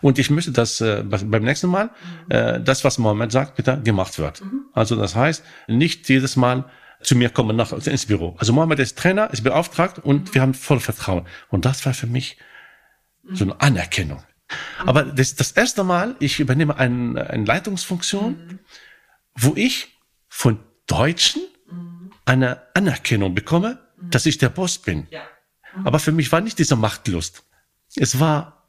Und 0.00 0.18
ich 0.18 0.30
möchte, 0.30 0.52
dass 0.52 0.80
äh, 0.80 1.02
beim 1.04 1.42
nächsten 1.42 1.68
Mal 1.68 1.90
äh, 2.28 2.60
das, 2.60 2.84
was 2.84 2.98
Mohammed 2.98 3.30
sagt, 3.30 3.56
bitte 3.56 3.80
gemacht 3.82 4.18
wird. 4.18 4.42
Also 4.72 4.96
das 4.96 5.14
heißt, 5.14 5.44
nicht 5.68 6.08
jedes 6.08 6.36
Mal 6.36 6.64
zu 7.02 7.16
mir 7.16 7.30
kommen 7.30 7.56
nach 7.56 7.72
ins 7.72 8.06
Büro. 8.06 8.36
Also 8.38 8.52
Mohammed 8.52 8.78
ist 8.78 8.96
Trainer, 8.96 9.30
ist 9.32 9.42
beauftragt 9.42 9.98
und 9.98 10.34
wir 10.34 10.40
haben 10.40 10.54
voll 10.54 10.80
Vertrauen. 10.80 11.26
Und 11.48 11.64
das 11.64 11.84
war 11.84 11.94
für 11.94 12.06
mich 12.06 12.38
so 13.32 13.44
eine 13.44 13.60
Anerkennung. 13.60 14.22
Aber 14.86 15.02
das, 15.04 15.34
das 15.34 15.52
erste 15.52 15.84
Mal, 15.84 16.16
ich 16.20 16.38
übernehme 16.40 16.76
eine, 16.76 17.28
eine 17.30 17.44
Leitungsfunktion, 17.44 18.60
wo 19.34 19.54
ich 19.56 19.98
von 20.28 20.58
Deutschen 20.86 21.42
eine 22.24 22.62
Anerkennung 22.74 23.34
bekomme, 23.34 23.78
dass 24.10 24.26
ich 24.26 24.38
der 24.38 24.48
Boss 24.48 24.78
bin. 24.78 25.06
Ja. 25.10 25.22
Mhm. 25.76 25.86
Aber 25.86 25.98
für 25.98 26.12
mich 26.12 26.30
war 26.32 26.40
nicht 26.40 26.58
diese 26.58 26.76
Machtlust. 26.76 27.44
Es 27.94 28.20
war 28.20 28.68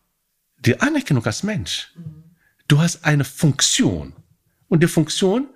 die 0.58 0.80
Anerkennung 0.80 1.26
als 1.26 1.44
Mensch. 1.44 1.92
Mhm. 1.96 2.24
Du 2.68 2.82
hast 2.82 3.06
eine 3.06 3.26
Funktion. 3.26 4.14
Und 4.68 4.82
die 4.82 4.88
Funktion, 4.88 5.50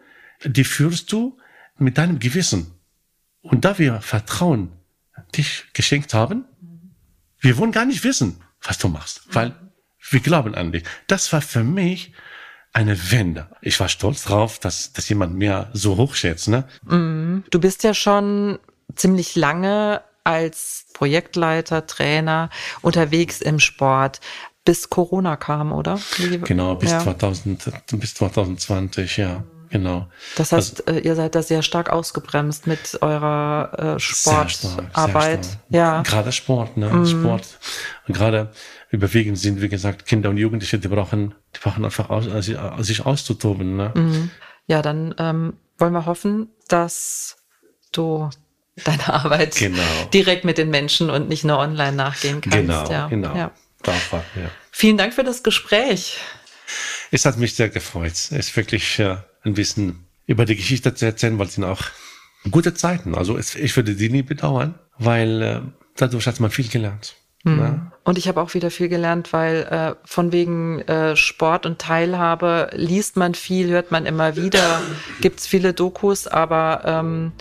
die 0.43 0.63
führst 0.63 1.11
du 1.11 1.37
mit 1.77 1.97
deinem 1.97 2.19
Gewissen. 2.19 2.73
Und 3.41 3.65
da 3.65 3.77
wir 3.77 4.01
Vertrauen 4.01 4.71
dich 5.35 5.65
geschenkt 5.73 6.13
haben, 6.13 6.45
mhm. 6.61 6.95
wir 7.39 7.57
wollen 7.57 7.71
gar 7.71 7.85
nicht 7.85 8.03
wissen, 8.03 8.41
was 8.61 8.77
du 8.77 8.87
machst, 8.89 9.21
weil 9.31 9.55
wir 10.09 10.19
glauben 10.19 10.55
an 10.55 10.71
dich. 10.71 10.83
Das 11.07 11.31
war 11.33 11.41
für 11.41 11.63
mich 11.63 12.13
eine 12.73 13.11
Wende. 13.11 13.49
Ich 13.61 13.79
war 13.79 13.89
stolz 13.89 14.23
drauf, 14.23 14.59
dass, 14.59 14.93
dass 14.93 15.09
jemand 15.09 15.35
mir 15.35 15.69
so 15.73 15.97
hochschätzt. 15.97 16.47
Ne? 16.47 16.67
Du 17.49 17.59
bist 17.59 17.83
ja 17.83 17.93
schon 17.93 18.59
ziemlich 18.95 19.35
lange 19.35 20.01
als 20.23 20.85
Projektleiter, 20.93 21.87
Trainer 21.87 22.49
unterwegs 22.81 23.41
im 23.41 23.59
Sport, 23.59 24.19
bis 24.65 24.89
Corona 24.89 25.37
kam, 25.37 25.71
oder? 25.71 25.99
Genau, 26.43 26.75
bis, 26.75 26.91
ja. 26.91 26.99
2000, 26.99 27.71
bis 27.93 28.13
2020, 28.15 29.17
ja. 29.17 29.43
Genau. 29.69 30.07
Das 30.35 30.51
heißt, 30.51 30.87
also, 30.87 30.99
ihr 30.99 31.15
seid 31.15 31.35
da 31.35 31.41
sehr 31.41 31.61
stark 31.61 31.89
ausgebremst 31.89 32.67
mit 32.67 33.01
eurer 33.01 33.95
äh, 33.95 33.99
Sportarbeit. 33.99 35.57
Ja. 35.69 36.01
Gerade 36.03 36.31
Sport, 36.31 36.77
ne? 36.77 36.89
Mm. 36.89 37.05
Sport. 37.05 37.59
Und 38.07 38.15
gerade 38.15 38.51
überwiegend 38.89 39.37
sind, 39.37 39.61
wie 39.61 39.69
gesagt, 39.69 40.05
Kinder 40.05 40.29
und 40.29 40.37
Jugendliche, 40.37 40.79
die 40.79 40.87
brauchen, 40.87 41.35
die 41.55 41.59
brauchen 41.59 41.83
einfach 41.83 42.09
aus, 42.09 42.29
also, 42.29 42.53
sich 42.79 43.05
auszutoben. 43.05 43.75
Ne? 43.75 43.91
Mm. 43.93 44.31
Ja, 44.67 44.81
dann 44.81 45.13
ähm, 45.17 45.53
wollen 45.77 45.93
wir 45.93 46.05
hoffen, 46.05 46.49
dass 46.67 47.37
du 47.91 48.29
deiner 48.83 49.13
Arbeit 49.13 49.55
genau. 49.55 49.81
direkt 50.13 50.45
mit 50.45 50.57
den 50.57 50.69
Menschen 50.69 51.09
und 51.09 51.29
nicht 51.29 51.43
nur 51.43 51.57
online 51.57 51.93
nachgehen 51.93 52.41
kannst. 52.41 52.57
Genau, 52.57 52.89
ja. 52.89 53.07
genau. 53.07 53.35
Ja. 53.35 53.51
Davon, 53.83 54.21
ja. 54.35 54.49
Vielen 54.71 54.97
Dank 54.97 55.13
für 55.13 55.23
das 55.23 55.43
Gespräch. 55.43 56.17
Es 57.11 57.25
hat 57.25 57.37
mich 57.37 57.55
sehr 57.55 57.69
gefreut. 57.69 58.11
Es 58.11 58.31
ist 58.31 58.55
wirklich 58.55 58.99
äh, 58.99 59.17
ein 59.43 59.53
bisschen 59.53 60.05
über 60.25 60.45
die 60.45 60.55
Geschichte 60.55 60.93
zu 60.93 61.05
erzählen, 61.05 61.39
weil 61.39 61.47
es 61.47 61.55
sind 61.55 61.63
auch 61.63 61.81
gute 62.51 62.73
Zeiten. 62.73 63.15
Also 63.15 63.37
es, 63.37 63.55
ich 63.55 63.75
würde 63.75 63.95
die 63.95 64.09
nie 64.09 64.23
bedauern, 64.23 64.75
weil 64.97 65.41
äh, 65.41 65.61
dadurch 65.95 66.27
hat 66.27 66.39
man 66.39 66.51
viel 66.51 66.67
gelernt. 66.67 67.15
Mhm. 67.43 67.59
Ja. 67.59 67.91
Und 68.03 68.17
ich 68.17 68.27
habe 68.27 68.41
auch 68.41 68.53
wieder 68.53 68.71
viel 68.71 68.89
gelernt, 68.89 69.33
weil 69.33 69.63
äh, 69.69 69.95
von 70.05 70.31
wegen 70.31 70.81
äh, 70.81 71.15
Sport 71.15 71.65
und 71.65 71.79
Teilhabe 71.79 72.69
liest 72.73 73.15
man 73.15 73.35
viel, 73.35 73.69
hört 73.69 73.91
man 73.91 74.05
immer 74.05 74.35
wieder, 74.35 74.81
gibt 75.21 75.39
es 75.39 75.47
viele 75.47 75.73
Dokus, 75.73 76.27
aber 76.27 76.81
ähm, 76.85 77.31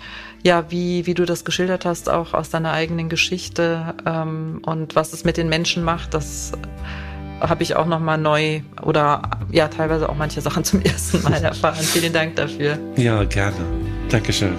ja, 0.47 0.71
wie, 0.71 1.07
wie 1.07 1.15
du 1.15 1.25
das 1.25 1.45
geschildert 1.45 1.85
hast, 1.85 2.09
auch 2.09 2.33
aus 2.33 2.51
deiner 2.51 2.71
eigenen 2.73 3.09
Geschichte 3.09 3.95
ähm, 4.07 4.63
und 4.65 4.95
was 4.95 5.13
es 5.13 5.25
mit 5.25 5.37
den 5.37 5.49
Menschen 5.49 5.83
macht, 5.83 6.15
das 6.15 6.53
habe 7.41 7.65
ich 7.65 7.75
auch 7.75 7.87
nochmal 7.87 8.17
neu 8.17 8.61
oder 8.81 9.23
ja, 9.51 9.67
teilweise 9.67 10.09
auch 10.09 10.15
manche 10.15 10.41
Sachen 10.41 10.63
zum 10.63 10.83
ersten 10.85 11.21
Mal 11.25 11.43
erfahren. 11.43 11.83
Vielen 11.83 12.13
Dank 12.13 12.37
dafür. 12.37 12.79
Ja, 12.95 13.25
gerne. 13.25 13.57
Dankeschön. 14.09 14.55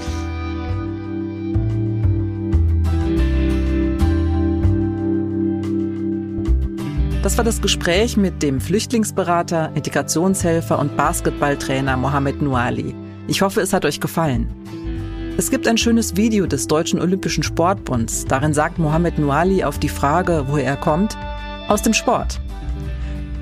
Das 7.23 7.37
war 7.37 7.45
das 7.45 7.61
Gespräch 7.61 8.17
mit 8.17 8.43
dem 8.43 8.59
Flüchtlingsberater, 8.59 9.71
Integrationshelfer 9.73 10.77
und 10.79 10.97
Basketballtrainer 10.97 11.95
Mohamed 11.95 12.41
Nouali. 12.41 12.93
Ich 13.29 13.41
hoffe, 13.41 13.61
es 13.61 13.71
hat 13.71 13.85
euch 13.85 14.01
gefallen. 14.01 14.49
Es 15.39 15.51
gibt 15.51 15.67
ein 15.67 15.77
schönes 15.77 16.17
Video 16.17 16.47
des 16.47 16.65
Deutschen 16.65 16.99
Olympischen 16.99 17.43
Sportbunds. 17.43 18.25
Darin 18.25 18.55
sagt 18.55 18.79
Mohamed 18.79 19.19
Nouali 19.19 19.63
auf 19.63 19.77
die 19.77 19.87
Frage, 19.87 20.45
woher 20.47 20.65
er 20.65 20.77
kommt, 20.77 21.15
aus 21.67 21.83
dem 21.83 21.93
Sport. 21.93 22.41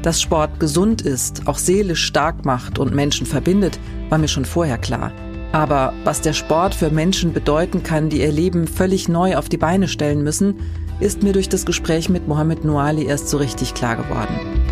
Dass 0.02 0.22
Sport 0.22 0.60
gesund 0.60 1.04
ist, 1.04 1.48
auch 1.48 1.58
seelisch 1.58 2.04
stark 2.04 2.44
macht 2.44 2.80
und 2.80 2.94
Menschen 2.94 3.26
verbindet, 3.26 3.80
war 4.10 4.18
mir 4.18 4.28
schon 4.28 4.44
vorher 4.44 4.78
klar. 4.78 5.14
Aber 5.54 5.94
was 6.04 6.20
der 6.20 6.34
Sport 6.34 6.76
für 6.76 6.90
Menschen 6.90 7.32
bedeuten 7.32 7.82
kann, 7.82 8.10
die 8.10 8.20
ihr 8.20 8.32
Leben 8.32 8.68
völlig 8.68 9.08
neu 9.08 9.38
auf 9.38 9.48
die 9.48 9.56
Beine 9.56 9.88
stellen 9.88 10.22
müssen, 10.22 10.56
ist 11.00 11.24
mir 11.24 11.32
durch 11.32 11.48
das 11.48 11.66
Gespräch 11.66 12.10
mit 12.10 12.28
Mohamed 12.28 12.66
Nouali 12.66 13.06
erst 13.06 13.30
so 13.30 13.38
richtig 13.38 13.74
klar 13.74 13.96
geworden. 13.96 14.65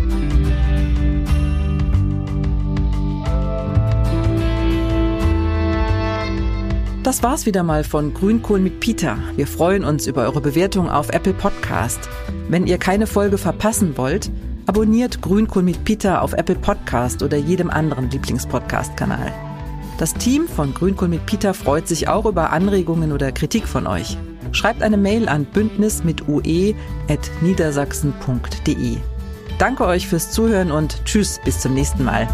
Das 7.04 7.22
war's 7.22 7.46
wieder 7.46 7.62
mal 7.62 7.84
von 7.84 8.12
Grünkohl 8.12 8.58
mit 8.58 8.80
Peter. 8.80 9.16
Wir 9.36 9.46
freuen 9.46 9.84
uns 9.84 10.08
über 10.08 10.22
eure 10.22 10.40
Bewertung 10.40 10.90
auf 10.90 11.10
Apple 11.10 11.34
Podcast. 11.34 12.08
Wenn 12.48 12.66
ihr 12.66 12.78
keine 12.78 13.06
Folge 13.06 13.38
verpassen 13.38 13.96
wollt, 13.96 14.32
abonniert 14.66 15.22
Grünkohl 15.22 15.62
mit 15.62 15.84
Peter 15.84 16.22
auf 16.22 16.32
Apple 16.32 16.56
Podcast 16.56 17.22
oder 17.22 17.36
jedem 17.36 17.70
anderen 17.70 18.10
Lieblingspodcast-Kanal. 18.10 19.32
Das 19.98 20.14
Team 20.14 20.48
von 20.48 20.74
Grünkohl 20.74 21.08
mit 21.08 21.24
Peter 21.26 21.54
freut 21.54 21.86
sich 21.86 22.08
auch 22.08 22.26
über 22.26 22.50
Anregungen 22.50 23.12
oder 23.12 23.30
Kritik 23.30 23.68
von 23.68 23.86
euch 23.86 24.18
schreibt 24.54 24.82
eine 24.82 24.96
Mail 24.96 25.28
an 25.28 25.44
bündnis 25.44 26.02
mit 26.04 26.26
ue.niedersachsen.de. 26.28 28.96
Danke 29.58 29.86
euch 29.86 30.08
fürs 30.08 30.30
Zuhören 30.30 30.70
und 30.70 31.04
tschüss, 31.04 31.38
bis 31.44 31.60
zum 31.60 31.74
nächsten 31.74 32.04
Mal. 32.04 32.26